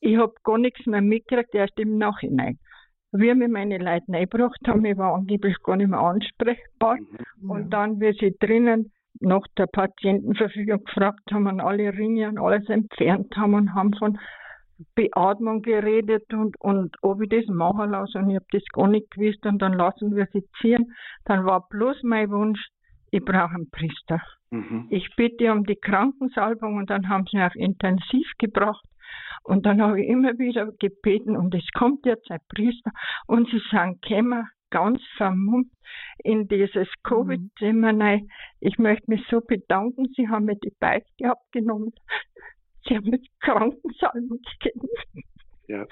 [0.00, 2.58] ich habe gar nichts mehr mitgekriegt, erst im Nachhinein.
[3.12, 6.96] Wie mir meine Leute eingebracht haben, ich war angeblich gar nicht mehr ansprechbar.
[7.40, 7.50] Mhm.
[7.50, 12.68] Und dann, wie sie drinnen nach der Patientenverfügung gefragt haben und alle Ringe und alles
[12.68, 14.18] entfernt haben und haben von
[14.94, 19.10] Beatmung geredet und, und ob ich das machen lasse und ich habe das gar nicht
[19.10, 20.92] gewusst und dann lassen wir sie ziehen.
[21.24, 22.60] Dann war bloß mein Wunsch,
[23.10, 24.20] ich brauche einen Priester.
[24.50, 24.88] Mhm.
[24.90, 28.84] Ich bitte um die Krankensalbung und dann haben sie mich auf Intensiv gebracht
[29.42, 32.90] und dann habe ich immer wieder gebeten und es kommt jetzt ein Priester
[33.26, 35.72] und sie sagen, käme ganz vermummt
[36.24, 38.28] in dieses Covid-Zimmer rein.
[38.60, 40.12] Ich möchte mich so bedanken.
[40.16, 41.92] Sie haben mir die Beichte abgenommen.
[42.86, 44.88] Sie haben mir Krankensalben gegeben.
[45.68, 45.86] Ja.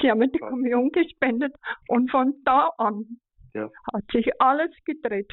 [0.00, 1.54] Sie haben mir die Kommunion gespendet
[1.88, 3.18] und von da an
[3.54, 3.70] ja.
[3.92, 5.32] hat sich alles gedreht.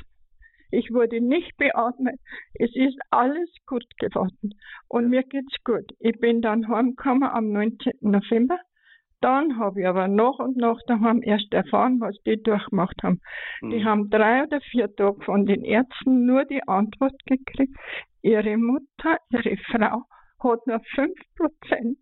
[0.74, 2.20] Ich wurde nicht beatmet.
[2.56, 4.56] Es ist alles gut geworden.
[4.88, 5.92] Und mir geht's gut.
[6.00, 7.94] Ich bin dann heimgekommen am 19.
[8.02, 8.58] November.
[9.22, 13.22] Dann habe ich aber noch und noch daheim erst erfahren, was die durchgemacht haben.
[13.62, 13.70] Mhm.
[13.70, 17.78] Die haben drei oder vier Tage von den Ärzten nur die Antwort gekriegt,
[18.24, 20.06] ihre Mutter, ihre Frau
[20.40, 21.98] hat nur 5%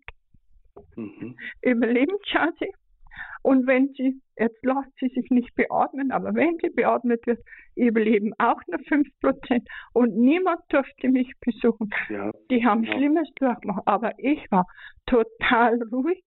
[0.96, 1.36] mhm.
[1.60, 2.66] Überlebenschance.
[3.42, 7.40] Und wenn sie, jetzt lässt sie sich nicht beatmen, aber wenn sie beatmet wird,
[7.74, 9.66] überleben auch nur 5%.
[9.92, 11.90] Und niemand durfte mich besuchen.
[12.08, 12.30] Ja.
[12.50, 12.92] Die haben ja.
[12.92, 13.82] Schlimmes durchgemacht.
[13.86, 14.66] Aber ich war
[15.06, 16.24] total ruhig.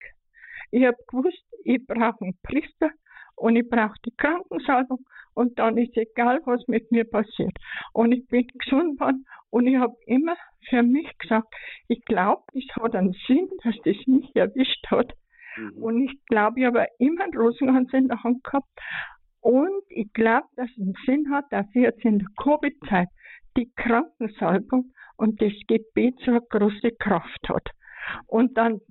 [0.72, 2.90] Ich habe gewusst, ich brauche einen Priester
[3.36, 7.56] und ich brauche die Krankensalbung und dann ist egal, was mit mir passiert.
[7.94, 10.36] Und ich bin gesund worden und ich habe immer
[10.70, 11.54] für mich gesagt,
[11.88, 15.14] ich glaube, es hat einen Sinn, dass das mich erwischt hat.
[15.56, 15.84] Mhm.
[15.84, 18.70] Und ich glaube, ich habe immer einen Rosenkranz in der Hand gehabt.
[19.42, 23.10] Und ich glaube, dass es einen Sinn hat, dass ich jetzt in der Covid-Zeit
[23.58, 27.70] die Krankensalbung und das Gebet so eine große Kraft hat.
[28.28, 28.82] Und dann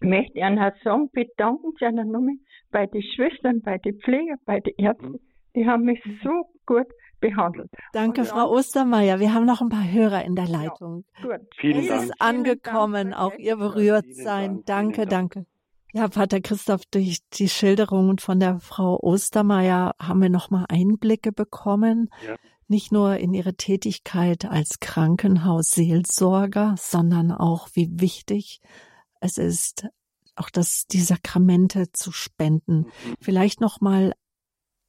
[0.00, 2.36] möchte ich Ihnen sagen, bedanken Sie einen nochmal
[2.70, 5.12] bei den Schwestern, bei den Pflegern, bei den Ärzten.
[5.12, 5.20] Mhm.
[5.54, 6.86] Die haben mich so gut
[7.20, 7.70] behandelt.
[7.92, 9.20] Danke, und Frau Ostermeier.
[9.20, 11.04] Wir haben noch ein paar Hörer in der Leitung.
[11.22, 11.46] Ja, gut.
[11.58, 12.02] Vielen es Dank.
[12.02, 13.22] ist angekommen, Dank.
[13.22, 14.62] auch Ihr berührt sein.
[14.66, 15.46] Danke, danke.
[15.92, 22.10] Ja, Pater Christoph, durch die Schilderungen von der Frau Ostermeier haben wir nochmal Einblicke bekommen.
[22.26, 22.36] Ja.
[22.68, 28.60] Nicht nur in ihre Tätigkeit als Krankenhausseelsorger, sondern auch, wie wichtig
[29.20, 29.86] es ist,
[30.34, 32.78] auch das, die Sakramente zu spenden.
[32.78, 33.14] Mhm.
[33.20, 34.12] Vielleicht nochmal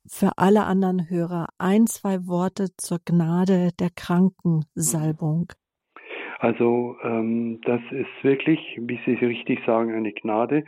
[0.07, 5.51] für alle anderen Hörer ein, zwei Worte zur Gnade der Krankensalbung.
[6.39, 10.63] Also ähm, das ist wirklich, wie Sie richtig sagen, eine Gnade.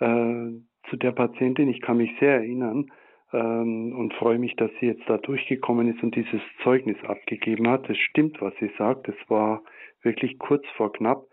[0.00, 0.50] Äh,
[0.90, 2.90] zu der Patientin, ich kann mich sehr erinnern
[3.32, 7.88] ähm, und freue mich, dass sie jetzt da durchgekommen ist und dieses Zeugnis abgegeben hat.
[7.90, 9.08] Es stimmt, was sie sagt.
[9.08, 9.62] Es war
[10.02, 11.24] wirklich kurz vor knapp.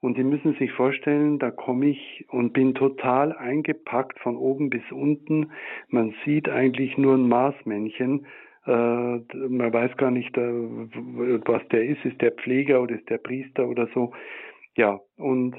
[0.00, 4.82] Und Sie müssen sich vorstellen, da komme ich und bin total eingepackt von oben bis
[4.90, 5.50] unten.
[5.88, 8.26] Man sieht eigentlich nur ein Marsmännchen.
[8.66, 12.04] Äh, man weiß gar nicht, äh, was der ist.
[12.04, 14.12] Ist der Pfleger oder ist der Priester oder so?
[14.76, 15.54] Ja, und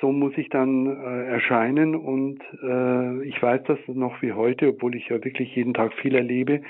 [0.00, 4.94] so muss ich dann äh, erscheinen und äh, ich weiß das noch wie heute, obwohl
[4.94, 6.62] ich ja wirklich jeden Tag viel erlebe.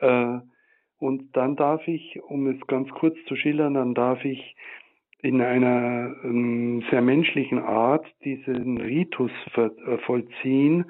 [0.00, 0.38] Äh,
[0.98, 4.56] und dann darf ich, um es ganz kurz zu schildern, dann darf ich
[5.20, 9.32] in einer ähm, sehr menschlichen Art diesen Ritus
[10.06, 10.84] vollziehen,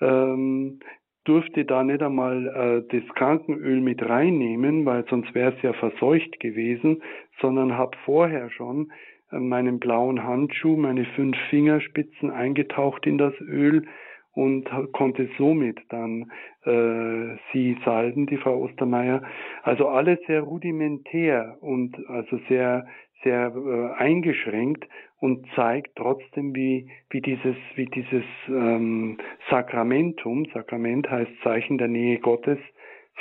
[0.00, 0.80] ähm,
[1.28, 2.46] durfte da nicht einmal
[2.90, 7.02] äh, das Krankenöl mit reinnehmen, weil sonst wäre es ja verseucht gewesen,
[7.40, 8.90] sondern habe vorher schon
[9.30, 13.86] äh, meinen blauen Handschuh, meine fünf Fingerspitzen eingetaucht in das Öl
[14.32, 16.30] und konnte somit dann
[16.64, 19.22] äh, sie salben, die Frau Ostermeier.
[19.64, 22.86] Also alles sehr rudimentär und also sehr
[23.24, 24.86] sehr äh, eingeschränkt
[25.20, 29.18] und zeigt trotzdem, wie, wie dieses, wie dieses ähm,
[29.50, 32.58] Sakramentum, Sakrament heißt Zeichen der Nähe Gottes,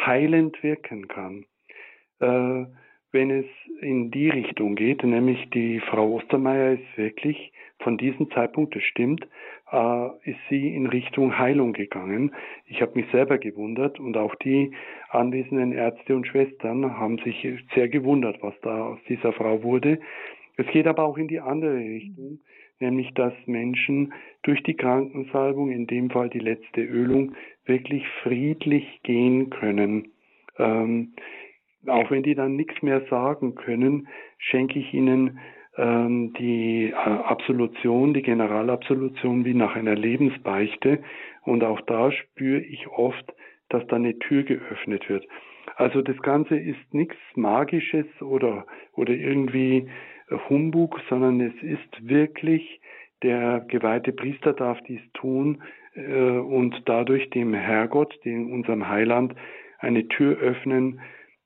[0.06, 1.46] heilend wirken kann.
[2.20, 2.66] Äh,
[3.12, 3.46] wenn es
[3.82, 9.28] in die Richtung geht, nämlich die Frau Ostermeier ist wirklich von diesem Zeitpunkt, das stimmt,
[9.72, 12.34] äh, ist sie in Richtung Heilung gegangen.
[12.66, 14.72] Ich habe mich selber gewundert und auch die
[15.10, 20.00] anwesenden Ärzte und Schwestern haben sich sehr gewundert, was da aus dieser Frau wurde.
[20.58, 22.40] Es geht aber auch in die andere Richtung,
[22.80, 27.36] nämlich dass Menschen durch die Krankensalbung, in dem Fall die letzte Ölung,
[27.66, 30.12] wirklich friedlich gehen können.
[30.58, 31.14] Ähm,
[31.86, 35.40] auch wenn die dann nichts mehr sagen können, schenke ich ihnen
[35.78, 41.00] ähm, die äh, Absolution, die Generalabsolution wie nach einer Lebensbeichte.
[41.44, 43.34] Und auch da spüre ich oft,
[43.70, 45.28] dass da eine Tür geöffnet wird.
[45.76, 49.88] Also das Ganze ist nichts Magisches oder, oder irgendwie
[50.50, 52.82] Humbug, sondern es ist wirklich,
[53.24, 55.64] der geweihte Priester darf dies tun
[55.96, 59.36] äh, und dadurch dem Herrgott, dem unserem Heiland,
[59.80, 61.00] eine Tür öffnen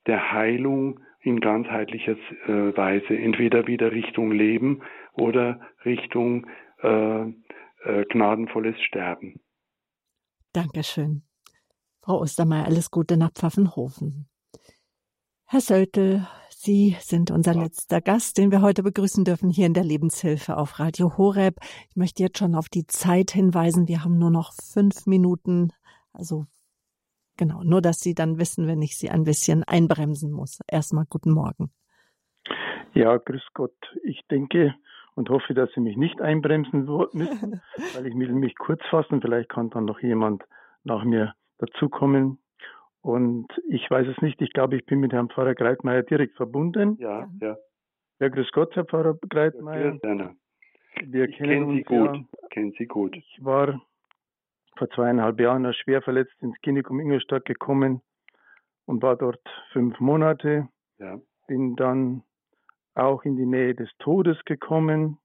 [0.08, 2.16] der Heilung in ganzheitlicher
[2.48, 4.82] äh, Weise, entweder wieder Richtung Leben
[5.14, 6.48] oder Richtung
[6.82, 9.40] äh, äh, gnadenvolles Sterben.
[10.54, 11.24] Dankeschön.
[12.02, 14.28] Frau Ostermeier, alles Gute nach Pfaffenhofen.
[15.46, 16.28] Herr Söltel,
[16.64, 20.78] Sie sind unser letzter Gast, den wir heute begrüßen dürfen hier in der Lebenshilfe auf
[20.78, 21.55] Radio Horeb.
[21.89, 23.88] Ich möchte jetzt schon auf die Zeit hinweisen.
[23.88, 25.74] Wir haben nur noch fünf Minuten.
[26.14, 26.45] Also
[27.36, 30.59] Genau, nur dass Sie dann wissen, wenn ich Sie ein bisschen einbremsen muss.
[30.68, 31.72] Erstmal guten Morgen.
[32.93, 33.74] Ja, grüß Gott.
[34.03, 34.76] Ich denke,
[35.16, 37.62] und hoffe, dass Sie mich nicht einbremsen müssen,
[37.95, 39.20] weil ich will mich kurz fassen.
[39.20, 40.43] Vielleicht kann dann noch jemand
[40.84, 42.38] nach mir dazukommen.
[43.02, 44.41] Und ich weiß es nicht.
[44.41, 46.97] Ich glaube, ich bin mit Herrn Pfarrer Greitmeier direkt verbunden.
[46.99, 47.58] Ja, ja.
[48.20, 49.97] Ja, grüß Gott, Herr Pfarrer Greitmeier.
[50.04, 50.36] Ja,
[51.04, 52.16] Wir ich kennen Sie gut.
[52.16, 52.47] Ja.
[52.49, 53.16] Kennen Sie gut.
[53.16, 53.82] Ich war
[54.78, 58.02] vor zweieinhalb Jahren schwer verletzt ins Klinikum Ingolstadt gekommen
[58.86, 59.41] und war dort
[59.72, 60.68] fünf Monate.
[60.99, 61.20] Ja.
[61.47, 62.24] Bin dann
[62.93, 65.18] auch in die Nähe des Todes gekommen,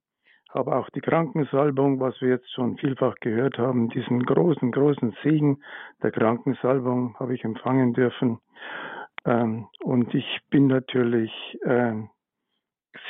[0.57, 5.63] habe auch die Krankensalbung, was wir jetzt schon vielfach gehört haben, diesen großen, großen Segen
[6.03, 8.39] der Krankensalbung habe ich empfangen dürfen.
[9.27, 11.31] Ähm, und ich bin natürlich
[11.65, 12.09] ähm,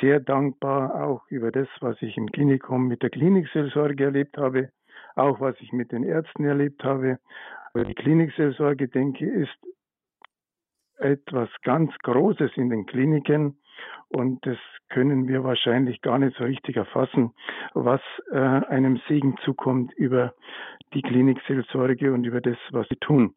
[0.01, 4.69] sehr dankbar auch über das, was ich im Klinikum mit der Klinikseelsorge erlebt habe,
[5.15, 7.17] auch was ich mit den Ärzten erlebt habe.
[7.73, 9.73] Aber die Klinikseelsorge, denke ich, ist
[10.97, 13.57] etwas ganz Großes in den Kliniken
[14.09, 14.57] und das
[14.89, 17.31] können wir wahrscheinlich gar nicht so richtig erfassen,
[17.73, 18.01] was
[18.31, 20.33] äh, einem Segen zukommt über
[20.93, 23.35] die Klinikseelsorge und über das, was sie tun.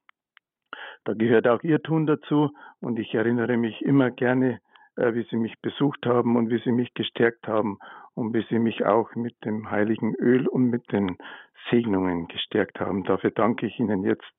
[1.05, 4.61] Da gehört auch ihr Tun dazu und ich erinnere mich immer gerne,
[4.97, 7.79] äh, wie sie mich besucht haben und wie sie mich gestärkt haben
[8.15, 11.17] und wie sie mich auch mit dem heiligen Öl und mit den
[11.71, 13.05] Segnungen gestärkt haben.
[13.05, 14.33] Dafür danke ich Ihnen jetzt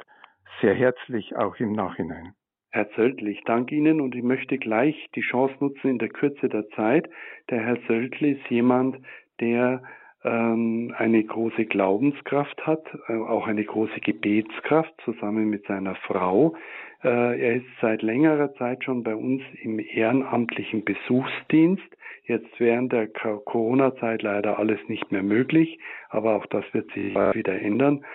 [0.62, 2.34] sehr herzlich, auch im Nachhinein.
[2.72, 6.48] Herr Söldl, ich danke Ihnen und ich möchte gleich die Chance nutzen in der Kürze
[6.48, 7.10] der Zeit.
[7.50, 8.98] Der Herr Söldl ist jemand,
[9.42, 9.84] der
[10.24, 16.56] ähm, eine große Glaubenskraft hat, äh, auch eine große Gebetskraft zusammen mit seiner Frau.
[17.04, 21.84] Äh, er ist seit längerer Zeit schon bei uns im ehrenamtlichen Besuchsdienst.
[22.24, 27.60] Jetzt während der Corona-Zeit leider alles nicht mehr möglich, aber auch das wird sich wieder
[27.60, 28.06] ändern.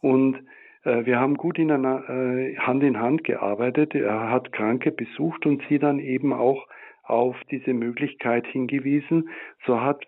[0.00, 0.38] Und
[0.86, 3.94] wir haben gut in einer, äh, Hand in Hand gearbeitet.
[3.94, 6.66] Er hat Kranke besucht und sie dann eben auch
[7.02, 9.28] auf diese Möglichkeit hingewiesen.
[9.66, 10.04] So hat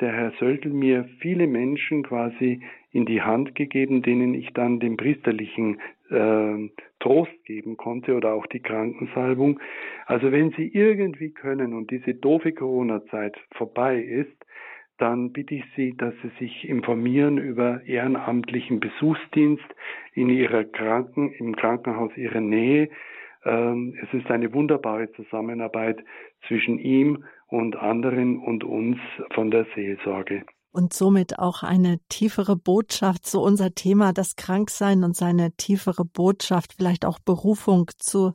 [0.00, 2.60] der Herr Söldl mir viele Menschen quasi
[2.90, 5.80] in die Hand gegeben, denen ich dann den priesterlichen
[6.10, 6.68] äh,
[7.00, 9.60] Trost geben konnte oder auch die Krankensalbung.
[10.06, 14.36] Also wenn Sie irgendwie können und diese doofe Corona-Zeit vorbei ist,
[14.98, 19.64] dann bitte ich Sie, dass Sie sich informieren über ehrenamtlichen Besuchsdienst
[20.14, 22.88] in Ihrer Kranken, im Krankenhaus Ihrer Nähe.
[23.44, 26.04] Ähm, es ist eine wunderbare Zusammenarbeit
[26.46, 28.98] zwischen ihm und anderen und uns
[29.34, 35.16] von der Seelsorge und somit auch eine tiefere Botschaft, so unser Thema, das Kranksein und
[35.16, 38.32] seine tiefere Botschaft, vielleicht auch Berufung zu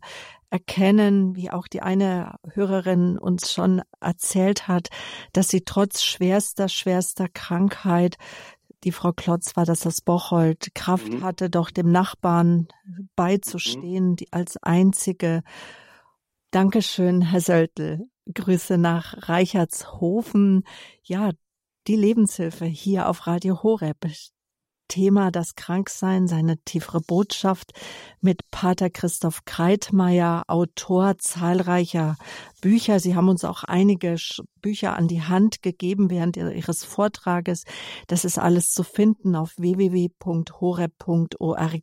[0.50, 4.88] erkennen, wie auch die eine Hörerin uns schon erzählt hat,
[5.34, 8.18] dass sie trotz schwerster, schwerster Krankheit,
[8.84, 11.24] die Frau Klotz war das aus Bocholt, Kraft mhm.
[11.24, 12.68] hatte, doch dem Nachbarn
[13.16, 14.16] beizustehen, mhm.
[14.18, 15.42] die als einzige.
[16.52, 18.08] Dankeschön, Herr Söldl.
[18.32, 20.64] Grüße nach Reichertshofen.
[21.04, 21.32] Ja,
[21.88, 24.06] die Lebenshilfe hier auf Radio Horeb.
[24.88, 27.74] Thema das Kranksein, seine tiefere Botschaft
[28.22, 32.16] mit Pater Christoph Kreitmeier, Autor zahlreicher
[32.62, 33.00] Bücher.
[33.00, 34.16] Sie haben uns auch einige
[34.62, 37.64] Bücher an die Hand gegeben während Ihres Vortrages.
[38.08, 40.18] Das ist alles zu finden auf www.horeb.org.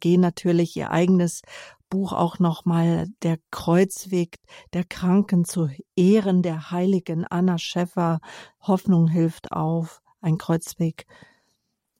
[0.05, 1.43] Natürlich Ihr eigenes
[1.91, 4.39] Buch auch nochmal Der Kreuzweg
[4.73, 8.19] der Kranken zu Ehren der heiligen Anna Schäffer.
[8.61, 10.01] Hoffnung hilft auf.
[10.21, 11.07] Ein Kreuzweg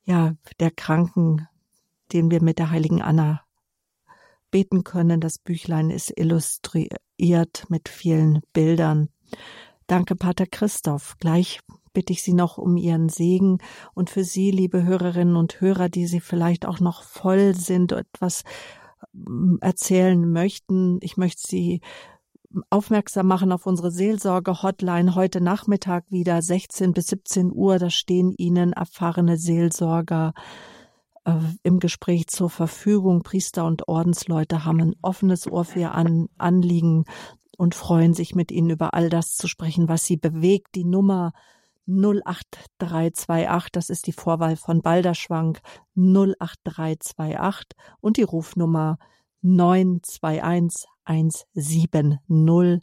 [0.05, 1.49] ja, der Kranken,
[2.13, 3.43] den wir mit der heiligen Anna
[4.51, 5.21] beten können.
[5.21, 9.09] Das Büchlein ist illustriert mit vielen Bildern.
[9.87, 11.17] Danke, Pater Christoph.
[11.19, 11.61] Gleich
[11.93, 13.59] bitte ich Sie noch um Ihren Segen
[13.95, 18.43] und für Sie, liebe Hörerinnen und Hörer, die Sie vielleicht auch noch voll sind, etwas
[19.15, 20.99] ähm, erzählen möchten.
[21.01, 21.81] Ich möchte Sie
[22.71, 27.79] aufmerksam machen auf unsere Seelsorge-Hotline heute Nachmittag wieder 16 bis 17 Uhr.
[27.79, 30.35] Da stehen Ihnen erfahrene Seelsorger
[31.25, 33.23] äh, im Gespräch zur Verfügung.
[33.23, 37.05] Priester und Ordensleute haben ein offenes Ohr für ihr An Anliegen
[37.57, 40.75] und freuen sich mit Ihnen über all das zu sprechen, was Sie bewegt.
[40.75, 41.33] Die Nummer
[41.87, 45.61] 08328, das ist die Vorwahl von Balderschwank
[45.97, 48.99] 08328 und die Rufnummer
[49.45, 52.81] 921 170.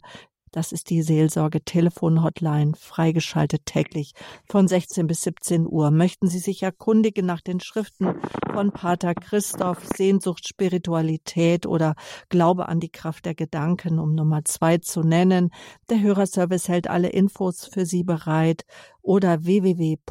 [0.54, 4.12] Das ist die Seelsorge Telefon-Hotline, freigeschaltet täglich
[4.44, 5.90] von 16 bis 17 Uhr.
[5.90, 8.16] Möchten Sie sich erkundigen nach den Schriften
[8.52, 11.94] von Pater Christoph, Sehnsucht, Spiritualität oder
[12.28, 15.54] Glaube an die Kraft der Gedanken, um Nummer zwei zu nennen?
[15.88, 18.66] Der Hörerservice hält alle Infos für Sie bereit
[19.00, 20.04] oder www.horeb.org.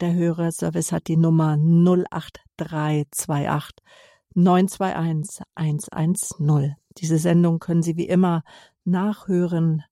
[0.00, 3.84] Der Hörerservice hat die Nummer 08328
[4.34, 6.74] 921 110.
[6.98, 8.42] Diese Sendung können Sie wie immer
[8.84, 9.84] nachhören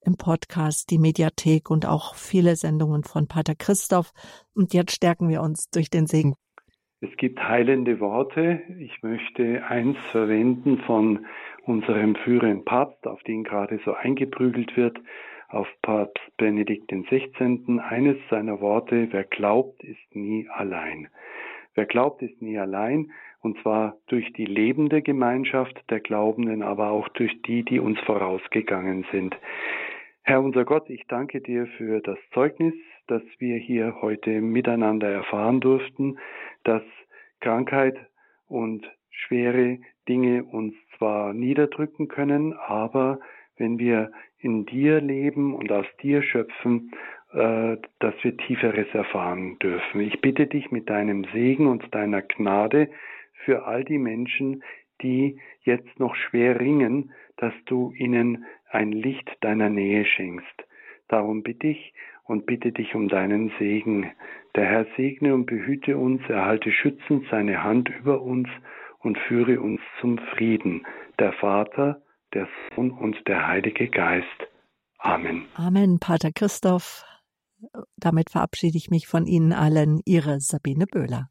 [0.00, 4.12] im Podcast, die Mediathek und auch viele Sendungen von Pater Christoph.
[4.54, 6.34] Und jetzt stärken wir uns durch den Segen.
[7.00, 8.62] Es gibt heilende Worte.
[8.80, 11.26] Ich möchte eins verwenden von
[11.64, 14.98] unserem führenden Papst, auf den gerade so eingeprügelt wird,
[15.48, 17.80] auf Papst Benedikt XVI.
[17.80, 21.08] Eines seiner Worte, wer glaubt, ist nie allein.
[21.74, 27.08] Wer glaubt, ist nie allein, und zwar durch die lebende Gemeinschaft der Glaubenden, aber auch
[27.10, 29.36] durch die, die uns vorausgegangen sind.
[30.22, 32.74] Herr unser Gott, ich danke dir für das Zeugnis,
[33.06, 36.18] das wir hier heute miteinander erfahren durften,
[36.64, 36.82] dass
[37.40, 37.96] Krankheit
[38.48, 39.78] und schwere
[40.08, 43.20] Dinge uns zwar niederdrücken können, aber
[43.56, 46.90] wenn wir in dir leben und aus dir schöpfen,
[47.32, 50.00] äh, dass wir Tieferes erfahren dürfen.
[50.00, 52.88] Ich bitte dich mit deinem Segen und deiner Gnade
[53.46, 54.62] für all die Menschen,
[55.02, 60.64] die jetzt noch schwer ringen, dass du ihnen ein Licht deiner Nähe schenkst.
[61.08, 61.94] Darum bitte ich
[62.24, 64.10] und bitte dich um deinen Segen.
[64.56, 68.48] Der Herr segne und behüte uns, erhalte schützend seine Hand über uns
[68.98, 70.84] und führe uns zum Frieden.
[71.20, 72.02] Der Vater,
[72.34, 74.26] der Sohn und der Heilige Geist.
[74.98, 75.44] Amen.
[75.54, 77.04] Amen, Pater Christoph.
[77.96, 81.28] Damit verabschiede ich mich von Ihnen allen, Ihre Sabine Böhler.